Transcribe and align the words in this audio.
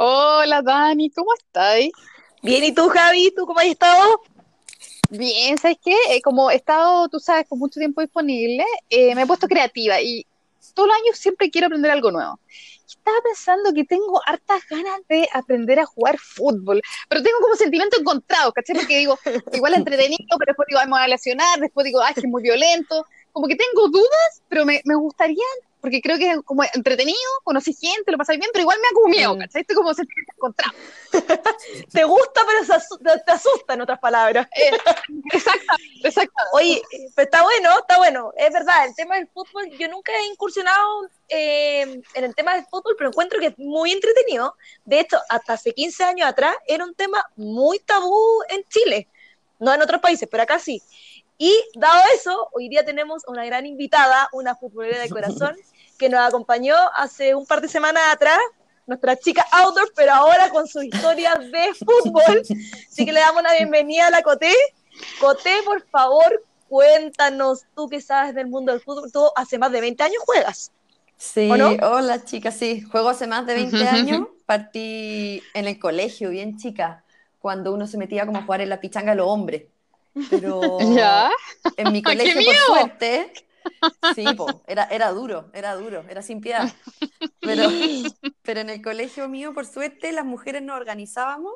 Hola 0.00 0.62
Dani, 0.62 1.10
¿cómo 1.10 1.34
estás? 1.34 1.80
Bien, 2.40 2.62
¿y 2.62 2.72
tú, 2.72 2.88
Javi? 2.88 3.32
¿Tú 3.34 3.44
cómo 3.46 3.58
has 3.58 3.66
estado? 3.66 4.20
Bien, 5.10 5.58
¿sabes 5.58 5.78
qué? 5.84 5.96
Eh, 6.10 6.22
como 6.22 6.52
he 6.52 6.54
estado, 6.54 7.08
tú 7.08 7.18
sabes, 7.18 7.48
con 7.48 7.58
mucho 7.58 7.80
tiempo 7.80 8.00
disponible, 8.00 8.64
eh, 8.90 9.12
me 9.16 9.22
he 9.22 9.26
puesto 9.26 9.48
creativa 9.48 10.00
y 10.00 10.24
todos 10.72 10.86
los 10.88 10.96
años 10.98 11.18
siempre 11.18 11.50
quiero 11.50 11.66
aprender 11.66 11.90
algo 11.90 12.12
nuevo. 12.12 12.38
Estaba 12.86 13.16
pensando 13.24 13.74
que 13.74 13.82
tengo 13.82 14.20
hartas 14.24 14.62
ganas 14.70 15.00
de 15.08 15.28
aprender 15.32 15.80
a 15.80 15.86
jugar 15.86 16.16
fútbol, 16.16 16.80
pero 17.08 17.20
tengo 17.20 17.40
como 17.40 17.56
sentimientos 17.56 17.98
encontrados, 17.98 18.52
¿cachai? 18.54 18.76
Porque 18.76 18.98
digo, 18.98 19.18
igual 19.52 19.74
entretenido, 19.84 20.38
pero 20.38 20.50
después 20.50 20.68
digo, 20.68 20.78
ay, 20.78 20.86
me 20.86 20.92
voy 20.92 21.02
a 21.02 21.08
lesionar, 21.08 21.58
después 21.58 21.84
digo, 21.84 22.00
ay, 22.00 22.14
que 22.14 22.20
es 22.20 22.26
muy 22.26 22.44
violento. 22.44 23.04
Como 23.32 23.48
que 23.48 23.56
tengo 23.56 23.88
dudas, 23.88 24.42
pero 24.48 24.64
me, 24.64 24.80
me 24.84 24.94
gustaría 24.94 25.42
porque 25.80 26.00
creo 26.00 26.18
que 26.18 26.30
es 26.32 26.38
como 26.44 26.64
entretenido, 26.74 27.18
conocí 27.44 27.72
gente, 27.74 28.10
lo 28.10 28.18
pasáis 28.18 28.38
bien, 28.38 28.50
pero 28.52 28.62
igual 28.62 28.78
me 28.80 28.88
ha 28.88 28.94
como 28.94 29.08
miedo, 29.08 29.34
mm. 29.34 29.38
¿cachai? 29.38 29.60
Estoy 29.62 29.76
como 29.76 29.90
encontrado. 29.90 30.76
te 31.92 32.04
gusta, 32.04 32.42
pero 32.46 33.20
te 33.24 33.32
asusta, 33.32 33.74
en 33.74 33.80
otras 33.80 33.98
palabras. 33.98 34.48
Eh, 34.54 34.70
exacto, 35.32 35.74
exacto. 36.02 36.42
Oye, 36.52 36.82
pero 37.14 37.24
está 37.24 37.42
bueno, 37.42 37.70
está 37.78 37.98
bueno. 37.98 38.32
Es 38.36 38.52
verdad, 38.52 38.86
el 38.86 38.94
tema 38.94 39.16
del 39.16 39.28
fútbol, 39.28 39.68
yo 39.78 39.88
nunca 39.88 40.12
he 40.12 40.26
incursionado 40.26 41.08
eh, 41.28 42.02
en 42.14 42.24
el 42.24 42.34
tema 42.34 42.54
del 42.54 42.64
fútbol, 42.66 42.94
pero 42.96 43.10
encuentro 43.10 43.38
que 43.38 43.46
es 43.46 43.58
muy 43.58 43.92
entretenido. 43.92 44.56
De 44.84 45.00
hecho, 45.00 45.18
hasta 45.28 45.54
hace 45.54 45.72
15 45.72 46.04
años 46.04 46.28
atrás 46.28 46.54
era 46.66 46.84
un 46.84 46.94
tema 46.94 47.24
muy 47.36 47.78
tabú 47.80 48.42
en 48.48 48.64
Chile. 48.68 49.08
No 49.60 49.74
en 49.74 49.82
otros 49.82 50.00
países, 50.00 50.28
pero 50.30 50.42
acá 50.42 50.58
sí. 50.58 50.82
Y 51.38 51.54
dado 51.76 52.02
eso, 52.14 52.48
hoy 52.52 52.68
día 52.68 52.84
tenemos 52.84 53.22
una 53.28 53.44
gran 53.44 53.64
invitada, 53.64 54.28
una 54.32 54.56
futbolera 54.56 54.98
de 55.00 55.08
corazón, 55.08 55.56
que 55.98 56.08
nos 56.08 56.20
acompañó 56.20 56.76
hace 56.94 57.34
un 57.34 57.44
par 57.44 57.60
de 57.60 57.68
semanas 57.68 58.02
atrás, 58.12 58.38
nuestra 58.86 59.16
chica 59.16 59.44
outdoor, 59.52 59.92
pero 59.94 60.12
ahora 60.12 60.48
con 60.48 60.66
su 60.66 60.82
historia 60.82 61.34
de 61.34 61.74
fútbol. 61.74 62.42
Así 62.90 63.04
que 63.04 63.12
le 63.12 63.20
damos 63.20 63.42
la 63.42 63.52
bienvenida 63.54 64.06
a 64.06 64.10
la 64.10 64.22
Coté. 64.22 64.52
Coté, 65.20 65.52
por 65.64 65.82
favor, 65.88 66.42
cuéntanos, 66.68 67.64
tú 67.74 67.88
que 67.88 68.00
sabes 68.00 68.34
del 68.34 68.46
mundo 68.46 68.72
del 68.72 68.80
fútbol, 68.80 69.12
tú 69.12 69.28
hace 69.36 69.58
más 69.58 69.72
de 69.72 69.80
20 69.80 70.02
años 70.02 70.22
juegas. 70.24 70.72
Sí, 71.16 71.50
hola 71.50 72.24
chicas, 72.24 72.54
sí, 72.54 72.80
juego 72.80 73.08
hace 73.08 73.26
más 73.26 73.44
de 73.44 73.54
20 73.54 73.88
años, 73.88 74.28
partí 74.46 75.42
en 75.52 75.66
el 75.66 75.78
colegio, 75.80 76.30
bien 76.30 76.58
chica, 76.58 77.04
cuando 77.40 77.72
uno 77.72 77.88
se 77.88 77.98
metía 77.98 78.24
como 78.24 78.38
a 78.38 78.42
jugar 78.42 78.60
en 78.60 78.68
la 78.68 78.80
pichanga 78.80 79.12
a 79.12 79.14
los 79.16 79.26
hombres. 79.26 79.64
Pero 80.30 80.78
¿Ya? 80.94 81.28
en 81.76 81.92
mi 81.92 82.02
colegio, 82.04 82.40
por 82.44 82.54
suerte, 82.54 83.32
sí, 84.14 84.24
era, 84.66 84.84
era 84.84 85.10
duro, 85.10 85.50
era 85.52 85.74
duro, 85.74 86.04
era 86.08 86.22
sin 86.22 86.40
piedad. 86.40 86.70
Pero, 87.40 87.68
pero 88.42 88.60
en 88.60 88.70
el 88.70 88.82
colegio 88.82 89.28
mío, 89.28 89.54
por 89.54 89.66
suerte, 89.66 90.12
las 90.12 90.24
mujeres 90.24 90.62
nos 90.62 90.76
organizábamos 90.76 91.54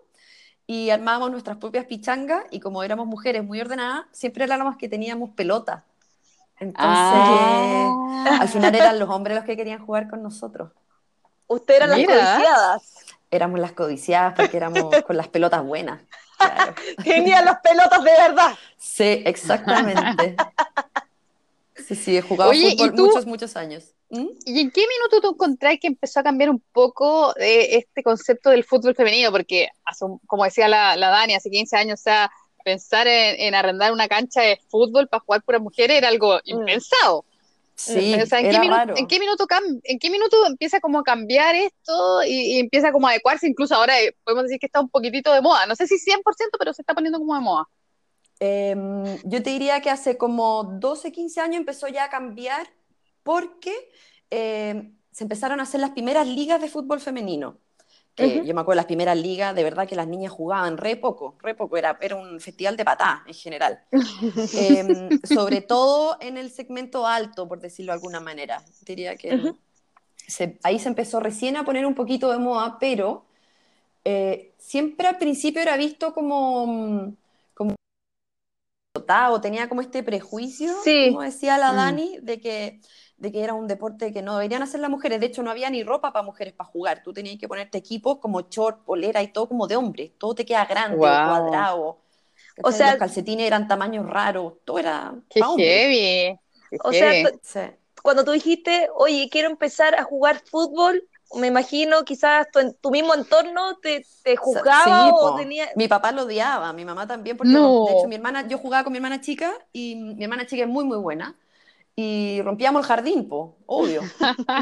y 0.66 0.90
armábamos 0.90 1.30
nuestras 1.30 1.56
propias 1.58 1.86
pichangas 1.86 2.44
y 2.50 2.60
como 2.60 2.82
éramos 2.82 3.06
mujeres 3.06 3.44
muy 3.44 3.60
ordenadas, 3.60 4.06
siempre 4.12 4.44
éramos 4.44 4.76
que 4.76 4.88
teníamos 4.88 5.30
pelota. 5.30 5.84
Entonces, 6.58 6.78
ah. 6.86 8.38
al 8.40 8.48
final 8.48 8.74
eran 8.74 8.98
los 8.98 9.08
hombres 9.08 9.36
los 9.36 9.44
que 9.44 9.56
querían 9.56 9.84
jugar 9.84 10.08
con 10.08 10.22
nosotros. 10.22 10.70
Ustedes 11.48 11.82
eran 11.82 11.90
las 11.90 12.06
codiciadas. 12.06 13.06
Éramos 13.30 13.60
las 13.60 13.72
codiciadas 13.72 14.34
porque 14.34 14.56
éramos 14.56 15.02
con 15.02 15.16
las 15.16 15.28
pelotas 15.28 15.64
buenas. 15.64 16.00
Tenía 17.04 17.42
las 17.42 17.60
pelotas 17.60 18.02
de 18.04 18.10
verdad. 18.12 18.52
Sí, 18.76 19.22
exactamente. 19.24 20.36
Sí, 21.86 21.94
sí, 21.94 22.16
he 22.16 22.22
jugado 22.22 22.52
fútbol 22.52 22.92
muchos, 22.92 23.26
muchos 23.26 23.56
años. 23.56 23.94
¿Mm? 24.10 24.28
¿Y 24.44 24.60
en 24.60 24.70
qué 24.70 24.82
minuto 24.82 25.20
tú 25.20 25.34
encontrás 25.34 25.78
que 25.80 25.86
empezó 25.86 26.20
a 26.20 26.22
cambiar 26.22 26.50
un 26.50 26.62
poco 26.72 27.34
eh, 27.38 27.76
este 27.76 28.02
concepto 28.02 28.50
del 28.50 28.64
fútbol 28.64 28.94
femenino? 28.94 29.30
Porque, 29.30 29.68
como 30.26 30.44
decía 30.44 30.68
la, 30.68 30.96
Dani, 30.96 31.34
hace 31.34 31.50
15 31.50 31.76
años, 31.76 32.00
o 32.00 32.02
sea, 32.02 32.30
pensar 32.64 33.06
en, 33.06 33.54
arrendar 33.54 33.92
una 33.92 34.08
cancha 34.08 34.42
de 34.42 34.60
fútbol 34.68 35.08
para 35.08 35.22
jugar 35.22 35.42
puras 35.42 35.62
mujeres 35.62 35.96
era 35.96 36.08
algo 36.08 36.36
mm. 36.36 36.40
impensado. 36.50 37.24
Sí, 37.74 38.14
o 38.14 38.26
sea, 38.26 38.40
¿en, 38.40 38.50
qué 38.50 38.60
minuto, 38.60 38.94
¿en, 38.96 39.06
qué 39.06 39.18
minuto, 39.18 39.46
¿en 39.82 39.98
qué 39.98 40.10
minuto 40.10 40.46
empieza 40.46 40.80
como 40.80 41.00
a 41.00 41.02
cambiar 41.02 41.54
esto 41.54 42.22
y, 42.24 42.58
empieza 42.58 42.92
como 42.92 43.08
a 43.08 43.10
adecuarse? 43.10 43.48
Incluso 43.48 43.74
ahora 43.74 44.00
eh, 44.00 44.14
podemos 44.24 44.44
decir 44.44 44.60
que 44.60 44.66
está 44.66 44.80
un 44.80 44.90
poquitito 44.90 45.32
de 45.32 45.40
moda. 45.40 45.66
No 45.66 45.74
sé 45.74 45.86
si 45.86 45.96
100%, 45.96 46.22
pero 46.58 46.72
se 46.74 46.82
está 46.82 46.94
poniendo 46.94 47.18
como 47.18 47.34
de 47.34 47.40
moda. 47.40 47.66
Em, 48.44 49.04
yo 49.22 49.40
te 49.40 49.50
diría 49.50 49.80
que 49.80 49.88
hace 49.88 50.18
como 50.18 50.64
12, 50.64 51.12
15 51.12 51.40
años 51.40 51.58
empezó 51.58 51.86
ya 51.86 52.02
a 52.02 52.10
cambiar 52.10 52.66
porque 53.22 53.72
em, 54.30 54.96
se 55.12 55.22
empezaron 55.22 55.60
a 55.60 55.62
hacer 55.62 55.80
las 55.80 55.90
primeras 55.90 56.26
ligas 56.26 56.60
de 56.60 56.68
fútbol 56.68 56.98
femenino. 56.98 57.58
Que 58.16 58.44
Yo 58.44 58.52
me 58.52 58.60
acuerdo 58.60 58.72
de 58.72 58.76
las 58.82 58.86
primeras 58.86 59.16
ligas, 59.16 59.54
de 59.54 59.62
verdad 59.62 59.86
que 59.86 59.94
las 59.94 60.08
niñas 60.08 60.32
jugaban 60.32 60.76
re 60.76 60.96
poco, 60.96 61.36
re 61.40 61.54
poco, 61.54 61.76
era, 61.76 61.96
era 62.00 62.16
un 62.16 62.40
festival 62.40 62.76
de 62.76 62.84
patá 62.84 63.22
en 63.28 63.34
general. 63.34 63.78
Em, 64.54 65.08
sobre 65.22 65.60
todo 65.60 66.16
en 66.20 66.36
el 66.36 66.50
segmento 66.50 67.06
alto, 67.06 67.46
por 67.46 67.60
decirlo 67.60 67.92
de 67.92 67.98
alguna 67.98 68.18
manera. 68.18 68.60
Diría 68.84 69.14
que 69.14 69.54
ahí 70.64 70.80
se 70.80 70.88
empezó 70.88 71.20
recién 71.20 71.56
a 71.56 71.64
poner 71.64 71.86
un 71.86 71.94
poquito 71.94 72.32
de 72.32 72.38
moda, 72.38 72.76
pero 72.80 73.24
eh, 74.04 74.52
siempre 74.58 75.06
al 75.06 75.18
principio 75.18 75.62
era 75.62 75.76
visto 75.76 76.12
como, 76.12 76.66
como 76.66 77.21
o 79.30 79.40
tenía 79.40 79.68
como 79.68 79.80
este 79.80 80.02
prejuicio, 80.02 80.72
como 81.08 81.22
decía 81.22 81.58
la 81.58 81.72
mm. 81.72 81.76
Dani, 81.76 82.18
de 82.22 82.40
que 82.40 82.80
de 83.22 83.30
que 83.30 83.44
era 83.44 83.54
un 83.54 83.68
deporte 83.68 84.12
que 84.12 84.20
no 84.20 84.36
deberían 84.36 84.64
hacer 84.64 84.80
las 84.80 84.90
mujeres. 84.90 85.20
De 85.20 85.26
hecho, 85.26 85.44
no 85.44 85.50
había 85.52 85.70
ni 85.70 85.84
ropa 85.84 86.12
para 86.12 86.24
mujeres 86.24 86.54
para 86.54 86.68
jugar. 86.68 87.04
Tú 87.04 87.12
tenías 87.12 87.38
que 87.38 87.46
ponerte 87.46 87.78
equipos 87.78 88.18
como 88.18 88.40
short, 88.40 88.84
polera 88.84 89.22
y 89.22 89.28
todo 89.28 89.48
como 89.48 89.68
de 89.68 89.76
hombre. 89.76 90.12
Todo 90.18 90.34
te 90.34 90.44
queda 90.44 90.64
grande, 90.64 90.96
cuadrado. 90.98 92.00
O 92.64 92.72
sea, 92.72 92.90
los 92.90 92.98
calcetines 92.98 93.46
eran 93.46 93.68
tamaños 93.68 94.10
raros. 94.10 94.54
Todo 94.64 94.80
era. 94.80 95.14
Qué 95.30 95.40
heavy. 95.40 96.36
o 96.82 96.92
sea, 96.92 97.78
cuando 98.02 98.24
tú 98.24 98.32
dijiste, 98.32 98.88
oye, 98.96 99.28
quiero 99.30 99.48
empezar 99.48 99.94
a 99.94 100.02
jugar 100.02 100.42
fútbol, 100.44 101.08
me 101.36 101.48
imagino 101.48 102.04
quizás 102.04 102.50
tu, 102.50 102.72
tu 102.80 102.90
mismo 102.90 103.14
entorno 103.14 103.78
te, 103.78 104.06
te 104.22 104.36
juzgaba 104.36 105.10
o 105.10 105.34
tenía... 105.34 105.68
Mi 105.76 105.88
papá 105.88 106.12
lo 106.12 106.22
odiaba, 106.22 106.72
mi 106.72 106.84
mamá 106.84 107.06
también, 107.06 107.36
porque 107.36 107.74
de 107.84 107.92
hecho 107.92 108.08
mi 108.08 108.16
hermana, 108.16 108.46
yo 108.48 108.58
jugaba 108.58 108.84
con 108.84 108.92
mi 108.92 108.98
hermana 108.98 109.20
chica 109.20 109.52
y 109.72 109.96
mi 109.96 110.22
hermana 110.24 110.46
chica 110.46 110.62
es 110.64 110.68
muy, 110.68 110.84
muy 110.84 110.98
buena 110.98 111.36
y 111.96 112.42
rompíamos 112.42 112.82
el 112.82 112.88
jardín, 112.88 113.28
po, 113.28 113.58
obvio, 113.66 114.14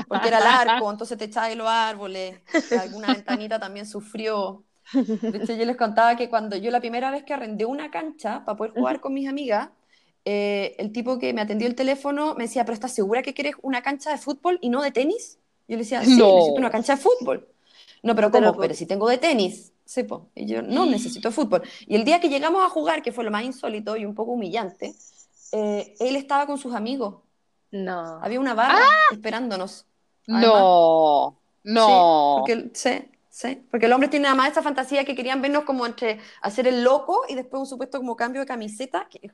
porque 0.09 0.29
era 0.29 0.41
largo, 0.41 0.91
entonces 0.91 1.19
te 1.19 1.27
echabas 1.27 1.51
de 1.51 1.57
los 1.57 1.69
árboles, 1.69 2.41
alguna 2.71 3.13
ventanita 3.15 3.61
también 3.61 3.87
sufrió. 3.87 4.65
De 5.33 5.39
hecho, 5.39 5.55
yo 5.55 5.67
les 5.67 5.77
contaba 5.79 6.17
que 6.17 6.31
cuando 6.31 6.57
yo 6.57 6.71
la 6.73 6.81
primera 6.81 7.11
vez 7.13 7.25
que 7.25 7.35
arrendé 7.35 7.67
una 7.67 7.91
cancha 7.91 8.45
para 8.47 8.57
poder 8.59 8.75
jugar 8.75 9.01
con 9.01 9.15
mis 9.15 9.29
amigas, 9.29 9.71
eh, 10.27 10.77
el 10.79 10.93
tipo 10.93 11.19
que 11.19 11.35
me 11.35 11.43
atendió 11.43 11.69
el 11.69 11.75
teléfono 11.77 12.37
me 12.37 12.45
decía, 12.45 12.65
pero 12.65 12.75
¿estás 12.75 12.95
segura 12.95 13.23
que 13.23 13.35
quieres 13.35 13.57
una 13.63 13.83
cancha 13.83 14.13
de 14.13 14.19
fútbol 14.19 14.59
y 14.63 14.71
no 14.71 14.83
de 14.83 14.93
tenis? 14.93 15.40
Yo 15.71 15.77
le 15.77 15.85
decía, 15.85 16.01
sí, 16.05 16.11
necesito 16.11 16.55
una 16.57 16.71
cancha 16.71 16.97
de 16.97 17.01
fútbol. 17.01 17.47
No, 18.03 18.17
pero 18.17 18.31
¿cómo? 18.31 18.57
Pero, 18.57 18.75
si 18.75 18.87
tengo 18.87 19.09
de 19.09 19.19
tenis. 19.19 19.73
Sí, 19.85 20.03
po. 20.03 20.27
Y 20.35 20.47
yo, 20.47 20.63
no, 20.63 20.85
necesito 20.97 21.31
fútbol. 21.31 21.63
Y 21.87 21.95
el 21.95 22.05
día 22.05 22.21
que 22.21 22.29
llegamos 22.29 22.65
a 22.65 22.69
jugar, 22.69 23.03
que 23.03 23.13
fue 23.13 23.23
lo 23.23 23.31
más 23.31 23.45
insólito 23.45 23.97
y 23.97 24.05
un 24.05 24.17
poco 24.17 24.33
humillante, 24.33 24.95
eh, 25.53 25.95
él 26.01 26.17
estaba 26.17 26.47
con 26.47 26.59
sus 26.59 26.75
amigos. 26.75 27.23
No. 27.71 28.19
Había 28.21 28.41
una 28.41 28.55
barra 28.55 28.81
¡Ah! 28.81 29.13
esperándonos. 29.13 29.87
No, 30.27 31.37
no. 31.63 31.87
Sí 31.87 32.53
porque, 32.53 32.71
sí, 32.75 33.09
sí, 33.29 33.63
porque 33.71 33.87
el 33.87 33.93
hombre 33.93 34.09
tiene 34.09 34.25
nada 34.25 34.35
más 34.35 34.51
esa 34.51 34.63
fantasía 34.63 35.05
que 35.05 35.15
querían 35.15 35.41
vernos 35.41 35.63
como 35.65 35.87
entre 35.87 36.19
hacer 36.43 36.67
el 36.67 36.83
loco 36.83 37.23
y 37.29 37.37
después 37.37 37.61
un 37.61 37.67
supuesto 37.67 37.99
como 37.99 38.17
cambio 38.17 38.41
de 38.41 38.47
camiseta. 38.47 39.07
Que, 39.09 39.31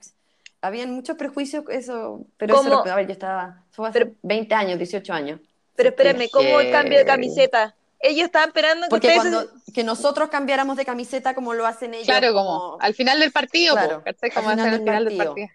habían 0.61 0.93
muchos 0.93 1.17
prejuicios, 1.17 1.65
eso, 1.71 2.27
pero 2.37 2.61
eso, 2.61 2.87
a 2.87 2.95
ver, 2.95 3.07
yo 3.07 3.13
estaba, 3.13 3.63
fue 3.71 3.89
hace 3.89 4.15
20 4.23 4.55
años, 4.55 4.79
18 4.79 5.13
años. 5.13 5.41
Pero 5.77 5.91
espérenme, 5.91 6.29
¿cómo 6.31 6.61
el 6.61 6.71
cambio 6.71 6.99
de 6.99 7.05
camiseta? 7.05 7.75
Ellos 7.99 8.27
estaban 8.27 8.49
esperando 8.49 8.87
que 8.87 8.91
Porque 8.91 9.15
cuando 9.15 9.49
que 9.75 9.83
nosotros 9.85 10.29
cambiáramos 10.29 10.77
de 10.77 10.85
camiseta 10.85 11.35
como 11.35 11.55
lo 11.55 11.67
hacen 11.67 11.95
ellos. 11.95 12.07
Claro, 12.07 12.33
como, 12.33 12.77
al 12.81 12.95
final 12.95 13.21
del 13.21 13.33
partido, 13.33 13.75
claro, 13.75 14.03
como 14.35 14.51
al 14.51 14.57
final, 14.57 14.79
final 14.79 15.05
del 15.05 15.17
partido. 15.17 15.49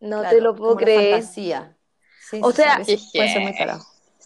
No 0.00 0.22
te 0.28 0.40
lo 0.40 0.54
puedo 0.54 0.76
creer. 0.76 1.22
o 2.40 2.52
sea, 2.52 2.82
puede 2.84 3.32
ser 3.32 3.40
muy 3.40 3.54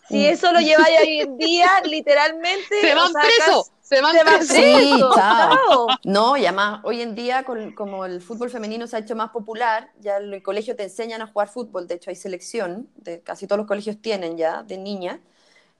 Si 0.08 0.18
mm. 0.18 0.30
eso 0.30 0.52
lo 0.52 0.60
lleváis 0.60 1.00
hoy 1.00 1.20
en 1.20 1.38
día, 1.38 1.68
literalmente. 1.84 2.80
Se 2.80 2.94
van 2.94 3.12
presos. 3.12 3.70
Se 3.90 4.00
van, 4.00 4.16
presos. 4.24 4.56
Sí, 4.56 4.94
chao. 5.16 5.88
No, 6.04 6.36
y 6.36 6.46
además, 6.46 6.80
hoy 6.84 7.00
en 7.02 7.16
día, 7.16 7.44
como 7.74 8.04
el 8.04 8.22
fútbol 8.22 8.48
femenino 8.48 8.86
se 8.86 8.94
ha 8.94 9.00
hecho 9.00 9.16
más 9.16 9.30
popular, 9.30 9.90
ya 9.98 10.18
en 10.18 10.32
el 10.32 10.42
colegio 10.44 10.76
te 10.76 10.84
enseñan 10.84 11.22
a 11.22 11.26
jugar 11.26 11.48
fútbol. 11.48 11.88
De 11.88 11.96
hecho, 11.96 12.10
hay 12.10 12.14
selección, 12.16 12.88
de, 12.94 13.20
casi 13.20 13.48
todos 13.48 13.58
los 13.58 13.66
colegios 13.66 14.00
tienen 14.00 14.36
ya, 14.36 14.62
de 14.62 14.78
niñas. 14.78 15.18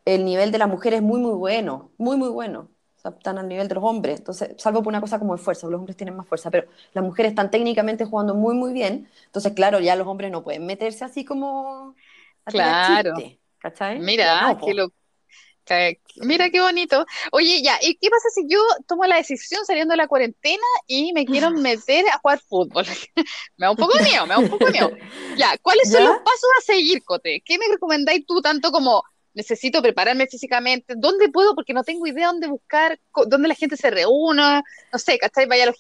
El 0.05 0.25
nivel 0.25 0.51
de 0.51 0.59
las 0.59 0.69
mujeres 0.69 0.99
es 0.99 1.05
muy, 1.05 1.21
muy 1.21 1.35
bueno. 1.35 1.93
Muy, 1.99 2.17
muy 2.17 2.31
bueno 2.31 2.69
están 3.09 3.39
al 3.39 3.49
nivel 3.49 3.67
de 3.67 3.75
los 3.75 3.85
hombres, 3.85 4.19
entonces, 4.19 4.51
salvo 4.59 4.83
por 4.83 4.89
una 4.89 5.01
cosa 5.01 5.19
como 5.19 5.35
de 5.35 5.43
fuerza, 5.43 5.67
los 5.69 5.79
hombres 5.79 5.97
tienen 5.97 6.15
más 6.15 6.27
fuerza, 6.27 6.51
pero 6.51 6.69
las 6.93 7.03
mujeres 7.03 7.31
están 7.31 7.51
técnicamente 7.51 8.05
jugando 8.05 8.35
muy, 8.35 8.55
muy 8.55 8.75
bien, 8.75 9.09
entonces, 9.25 9.55
claro, 9.55 9.81
ya 9.81 9.97
los 9.97 10.07
hombres 10.07 10.31
no 10.31 10.45
pueden 10.45 10.67
meterse 10.67 11.05
así 11.05 11.25
como... 11.25 11.95
claro. 12.45 13.15
¿cachai? 13.59 13.99
Mira, 14.01 14.59
que 14.63 14.75
lo... 14.75 14.91
Mira 16.17 16.51
qué 16.51 16.61
bonito. 16.61 17.07
Oye, 17.33 17.63
ya, 17.63 17.79
¿y 17.81 17.95
qué 17.97 18.11
pasa 18.11 18.29
si 18.35 18.47
yo 18.49 18.59
tomo 18.87 19.05
la 19.05 19.17
decisión 19.17 19.65
saliendo 19.65 19.93
de 19.93 19.99
la 19.99 20.09
cuarentena 20.09 20.63
y 20.87 21.13
me 21.13 21.25
quiero 21.25 21.51
meter 21.51 22.07
a 22.09 22.19
jugar 22.19 22.41
fútbol? 22.41 22.85
me 23.57 23.67
da 23.67 23.71
un 23.71 23.77
poco 23.77 23.97
de 23.99 24.05
miedo, 24.05 24.27
me 24.27 24.35
da 24.35 24.39
un 24.39 24.49
poco 24.49 24.67
de 24.67 24.73
miedo. 24.73 24.91
Ya, 25.37 25.57
¿cuáles 25.59 25.91
son 25.91 26.05
los 26.05 26.19
pasos 26.19 26.51
a 26.59 26.63
seguir, 26.63 27.03
Cote? 27.05 27.43
¿Qué 27.45 27.59
me 27.59 27.69
recomendáis 27.69 28.27
tú 28.27 28.41
tanto 28.41 28.71
como 28.71 29.03
necesito 29.35 29.81
prepararme 29.81 30.27
físicamente? 30.27 30.95
¿Dónde 30.97 31.29
puedo? 31.29 31.55
Porque 31.55 31.73
no 31.73 31.85
tengo 31.85 32.07
idea 32.07 32.29
dónde 32.29 32.49
buscar, 32.49 32.99
dónde 33.27 33.49
la 33.49 33.55
gente 33.55 33.77
se 33.77 33.91
reúna, 33.91 34.63
no 34.93 34.99
sé, 34.99 35.19
¿cachai? 35.19 35.47
Vaya 35.47 35.67
los... 35.67 35.77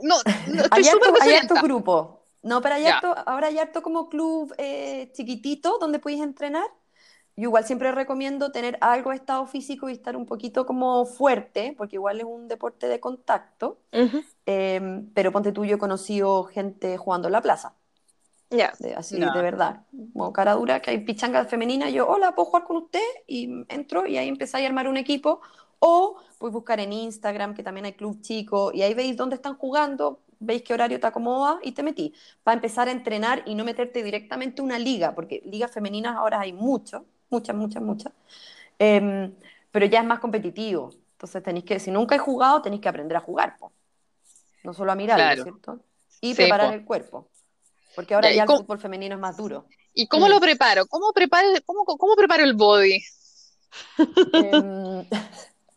No, 0.00 0.16
no 0.48 0.62
estoy 0.64 0.84
súper 0.84 1.34
harto 1.34 1.54
grupo. 1.62 2.24
No, 2.42 2.62
pero 2.62 2.76
hay 2.76 2.86
harto, 2.86 3.14
ahora 3.26 3.48
hay 3.48 3.58
harto 3.58 3.82
como 3.82 4.08
club 4.08 4.54
eh, 4.58 5.10
chiquitito 5.12 5.78
donde 5.78 5.98
podéis 5.98 6.22
entrenar 6.22 6.66
yo 7.38 7.44
igual 7.44 7.64
siempre 7.64 7.92
recomiendo 7.92 8.50
tener 8.50 8.78
algo 8.80 9.10
de 9.10 9.16
estado 9.16 9.46
físico 9.46 9.88
y 9.88 9.92
estar 9.92 10.16
un 10.16 10.26
poquito 10.26 10.66
como 10.66 11.06
fuerte, 11.06 11.72
porque 11.78 11.94
igual 11.94 12.18
es 12.18 12.24
un 12.24 12.48
deporte 12.48 12.88
de 12.88 12.98
contacto. 12.98 13.78
Em, 14.44 15.08
pero 15.14 15.30
ponte 15.30 15.52
tú, 15.52 15.64
yo 15.64 15.76
he 15.76 15.78
conocido 15.78 16.42
gente 16.42 16.96
jugando 16.96 17.28
en 17.28 17.32
la 17.32 17.40
plaza. 17.40 17.76
Ya. 18.50 18.72
así, 18.96 19.20
de 19.20 19.40
verdad. 19.40 19.84
Como 20.12 20.32
cara 20.32 20.54
dura, 20.54 20.82
que 20.82 20.90
hay 20.90 20.98
pichangas 21.04 21.48
femeninas. 21.48 21.92
Yo, 21.92 22.08
hola, 22.08 22.34
¿puedo 22.34 22.46
jugar 22.46 22.64
con 22.64 22.78
usted? 22.78 23.06
Y 23.28 23.64
entro 23.68 24.04
y 24.04 24.16
ahí 24.16 24.26
empezáis 24.26 24.64
a 24.64 24.68
armar 24.68 24.88
un 24.88 24.96
equipo. 24.96 25.40
O 25.78 26.16
puedes 26.38 26.52
buscar 26.52 26.80
en 26.80 26.92
Instagram, 26.92 27.54
que 27.54 27.62
también 27.62 27.84
hay 27.84 27.92
club 27.92 28.20
chico, 28.20 28.72
y 28.74 28.82
ahí 28.82 28.94
veis 28.94 29.16
dónde 29.16 29.36
están 29.36 29.54
jugando, 29.54 30.22
veis 30.40 30.62
qué 30.62 30.74
horario 30.74 30.98
te 30.98 31.06
acomoda 31.06 31.60
y 31.62 31.70
te 31.70 31.84
metí. 31.84 32.12
Para 32.42 32.56
empezar 32.56 32.88
a 32.88 32.90
entrenar 32.90 33.44
y 33.46 33.54
no 33.54 33.64
meterte 33.64 34.02
directamente 34.02 34.60
a 34.60 34.64
una 34.64 34.80
liga, 34.80 35.14
porque 35.14 35.40
ligas 35.44 35.70
femeninas 35.70 36.16
ahora 36.16 36.40
hay 36.40 36.52
mucho 36.52 37.06
muchas, 37.30 37.56
muchas, 37.56 37.82
muchas. 37.82 38.12
Em, 38.78 39.34
pero 39.70 39.86
ya 39.86 40.00
es 40.00 40.06
más 40.06 40.20
competitivo. 40.20 40.90
Entonces 41.12 41.42
tenéis 41.42 41.64
que, 41.64 41.80
si 41.80 41.90
nunca 41.90 42.14
he 42.14 42.18
jugado, 42.18 42.62
tenéis 42.62 42.80
que 42.80 42.88
aprender 42.88 43.16
a 43.16 43.20
jugar, 43.20 43.56
no 44.62 44.72
solo 44.72 44.92
a 44.92 44.94
mirar, 44.94 45.34
¿cierto? 45.34 45.80
Y 46.20 46.34
preparar 46.34 46.74
el 46.74 46.84
cuerpo. 46.84 47.28
Porque 47.94 48.14
ahora 48.14 48.30
ya, 48.32 48.44
el 48.44 48.48
fútbol 48.48 48.78
femenino 48.78 49.16
es 49.16 49.20
más 49.20 49.36
duro. 49.36 49.66
¿Y 49.94 50.06
cómo 50.06 50.28
lo 50.28 50.38
preparo? 50.38 50.86
¿Cómo 50.86 51.12
preparo, 51.12 51.48
cómo, 51.66 51.84
cómo 51.84 52.14
preparo 52.14 52.44
el 52.44 52.54
body? 52.54 53.02
Em, 54.32 55.04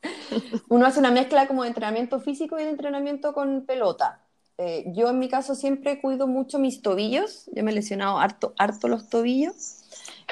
uno 0.70 0.86
hace 0.86 1.00
una 1.00 1.10
mezcla 1.10 1.48
como 1.48 1.64
de 1.64 1.70
entrenamiento 1.70 2.20
físico 2.20 2.60
y 2.60 2.64
de 2.64 2.70
entrenamiento 2.70 3.34
con 3.34 3.66
pelota. 3.66 4.22
Eh, 4.60 4.86
yo 4.94 5.10
en 5.10 5.18
mi 5.18 5.28
caso 5.28 5.56
siempre 5.56 6.00
cuido 6.00 6.28
mucho 6.28 6.60
mis 6.60 6.84
tobillos. 6.84 7.50
Yo 7.52 7.64
me 7.64 7.72
he 7.72 7.74
lesionado 7.74 8.20
harto, 8.20 8.54
harto 8.60 8.88
los 8.88 9.10
tobillos. 9.10 9.81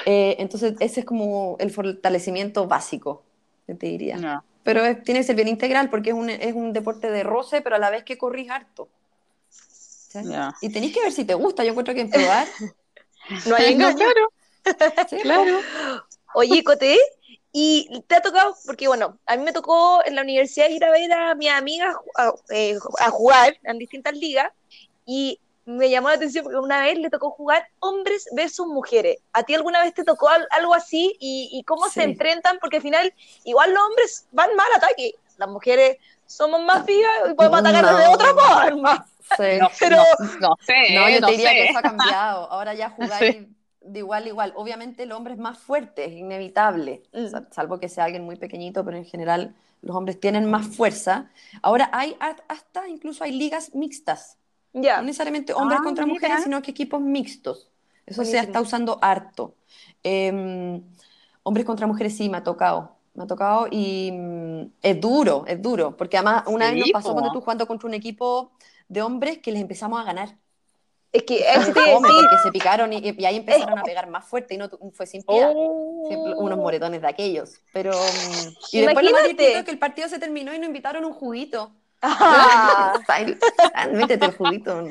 Eh, 0.06 0.36
entonces, 0.38 0.74
ese 0.80 1.00
es 1.00 1.06
como 1.06 1.56
el 1.58 1.70
fortalecimiento 1.70 2.66
básico, 2.66 3.22
te 3.66 3.86
diría. 3.86 4.42
Pero 4.62 4.82
tiene 5.02 5.20
que 5.20 5.24
ser 5.24 5.36
bien 5.36 5.48
integral 5.48 5.90
porque 5.90 6.10
es 6.10 6.16
un, 6.16 6.28
es 6.30 6.54
un 6.54 6.72
deporte 6.72 7.10
de 7.10 7.22
roce, 7.22 7.62
pero 7.62 7.76
a 7.76 7.78
la 7.78 7.90
vez 7.90 8.04
que 8.04 8.18
corrís 8.18 8.50
harto. 8.50 8.88
Y 10.60 10.70
tenéis 10.70 10.94
que 10.94 11.02
ver 11.02 11.12
si 11.12 11.24
te 11.24 11.34
gusta. 11.34 11.64
Yo 11.64 11.70
encuentro 11.70 11.94
que 11.94 12.00
en 12.00 12.10
probar. 12.10 12.46
no 13.46 13.56
hay 13.56 13.72
engaño. 13.72 13.96
claro. 13.96 14.28
claro. 15.22 15.60
Oye, 16.34 16.62
Cote, 16.62 16.98
y 17.52 18.02
te 18.06 18.16
ha 18.16 18.20
tocado, 18.20 18.56
porque 18.66 18.86
bueno, 18.86 19.18
a 19.26 19.36
mí 19.36 19.42
me 19.42 19.52
tocó 19.52 20.04
en 20.04 20.14
la 20.14 20.22
universidad 20.22 20.68
ir 20.68 20.84
a 20.84 20.90
ver 20.90 21.12
a 21.12 21.34
mi 21.34 21.48
amiga 21.48 21.98
a, 22.16 22.32
eh, 22.50 22.76
a 23.00 23.10
jugar 23.10 23.58
en 23.64 23.78
distintas 23.78 24.14
ligas. 24.14 24.52
Y 25.06 25.40
me 25.76 25.88
llamó 25.88 26.08
la 26.08 26.16
atención 26.16 26.44
porque 26.44 26.58
una 26.58 26.82
vez 26.82 26.98
le 26.98 27.10
tocó 27.10 27.30
jugar 27.30 27.68
hombres 27.78 28.28
versus 28.32 28.66
mujeres. 28.66 29.18
¿A 29.32 29.42
ti 29.42 29.54
alguna 29.54 29.82
vez 29.82 29.94
te 29.94 30.04
tocó 30.04 30.28
algo 30.28 30.74
así? 30.74 31.16
¿Y, 31.20 31.62
cómo 31.66 31.88
se 31.88 32.02
enfrentan? 32.02 32.58
Porque 32.60 32.76
al 32.76 32.82
final, 32.82 33.14
igual 33.44 33.72
los 33.72 33.82
hombres 33.82 34.26
van 34.32 34.54
mal 34.56 34.66
ataque. 34.76 35.14
Las 35.36 35.48
mujeres 35.48 35.98
somos 36.26 36.62
más 36.62 36.84
vivas 36.84 37.12
y 37.30 37.34
podemos 37.34 37.60
atacar 37.60 37.96
de 37.96 38.06
otra 38.06 38.34
forma. 38.34 39.06
Sí. 39.36 39.58
No, 39.60 39.68
Pero, 39.78 39.96
no, 40.40 40.56
sé. 40.60 40.94
No, 40.94 41.08
yo 41.08 41.20
te 41.24 41.30
diría 41.30 41.52
que 41.52 41.66
eso 41.66 41.78
ha 41.78 41.82
cambiado. 41.82 42.50
Ahora 42.50 42.74
ya 42.74 42.90
jugáis 42.96 43.46
de 43.80 43.98
igual 43.98 44.24
a 44.24 44.28
igual. 44.28 44.52
Obviamente 44.56 45.04
el 45.04 45.12
hombre 45.12 45.34
es 45.34 45.38
más 45.38 45.58
fuerte, 45.58 46.06
es 46.06 46.12
inevitable. 46.12 47.04
Mm. 47.12 47.26
salvo 47.52 47.78
que 47.78 47.88
sea 47.88 48.04
alguien 48.04 48.24
muy 48.24 48.36
pequeñito, 48.36 48.84
pero 48.84 48.96
en 48.96 49.04
general 49.04 49.54
los 49.82 49.94
hombres 49.94 50.18
tienen 50.18 50.50
más 50.50 50.66
fuerza. 50.66 51.30
Ahora 51.62 51.90
hay 51.92 52.16
hasta 52.48 52.88
incluso 52.88 53.22
hay 53.22 53.32
ligas 53.32 53.74
mixtas 53.74 54.36
no 54.72 55.02
necesariamente 55.02 55.52
hombres 55.52 55.80
ah, 55.80 55.84
contra 55.84 56.06
mujeres, 56.06 56.44
sino 56.44 56.62
que 56.62 56.70
equipos 56.70 57.00
mixtos. 57.00 57.70
Eso 58.06 58.24
se 58.24 58.38
está 58.38 58.60
usando 58.60 58.98
harto. 59.00 59.54
Em, 60.02 60.82
hombres 61.42 61.66
contra 61.66 61.86
mujeres 61.86 62.16
sí, 62.16 62.28
me 62.28 62.38
ha 62.38 62.42
tocado. 62.42 62.96
Me 63.14 63.24
ha 63.24 63.26
tocado 63.26 63.66
y 63.70 64.10
mm, 64.12 64.72
es 64.82 65.00
duro, 65.00 65.44
es 65.46 65.60
duro. 65.60 65.96
Porque 65.96 66.16
además 66.16 66.44
una 66.46 66.70
vez 66.70 66.80
nos 66.80 66.90
pasó 66.90 67.12
cuando 67.12 67.32
tú 67.32 67.40
jugando 67.40 67.66
contra 67.66 67.88
un 67.88 67.94
equipo 67.94 68.52
de 68.88 69.02
hombres 69.02 69.38
que 69.38 69.52
les 69.52 69.62
empezamos 69.62 70.00
a 70.00 70.04
ganar. 70.04 70.36
Es 71.12 71.24
que 71.24 71.38
este, 71.40 71.72
porque 71.72 72.36
se 72.42 72.52
picaron 72.52 72.92
y, 72.92 73.24
ahí 73.24 73.36
empezaron 73.36 73.78
a 73.78 73.82
pegar 73.82 74.08
más 74.08 74.24
fuerte 74.24 74.54
y 74.54 74.58
no 74.58 74.70
fue 74.92 75.06
sin 75.06 75.22
piedad. 75.22 75.52
Oh. 75.54 76.36
Unos 76.38 76.58
moretones 76.58 77.02
de 77.02 77.08
aquellos. 77.08 77.60
Pero, 77.72 77.92
mm, 77.92 78.48
y 78.72 78.80
después 78.80 79.04
lo 79.04 79.12
más 79.12 79.24
es 79.24 79.64
que 79.64 79.70
el 79.70 79.78
partido 79.78 80.08
se 80.08 80.18
terminó 80.18 80.54
y 80.54 80.58
nos 80.58 80.68
invitaron 80.68 81.04
un 81.04 81.12
juguito. 81.12 81.72
Ah. 82.02 82.98
Métete 83.92 84.26
el 84.26 84.32
juguito. 84.32 84.88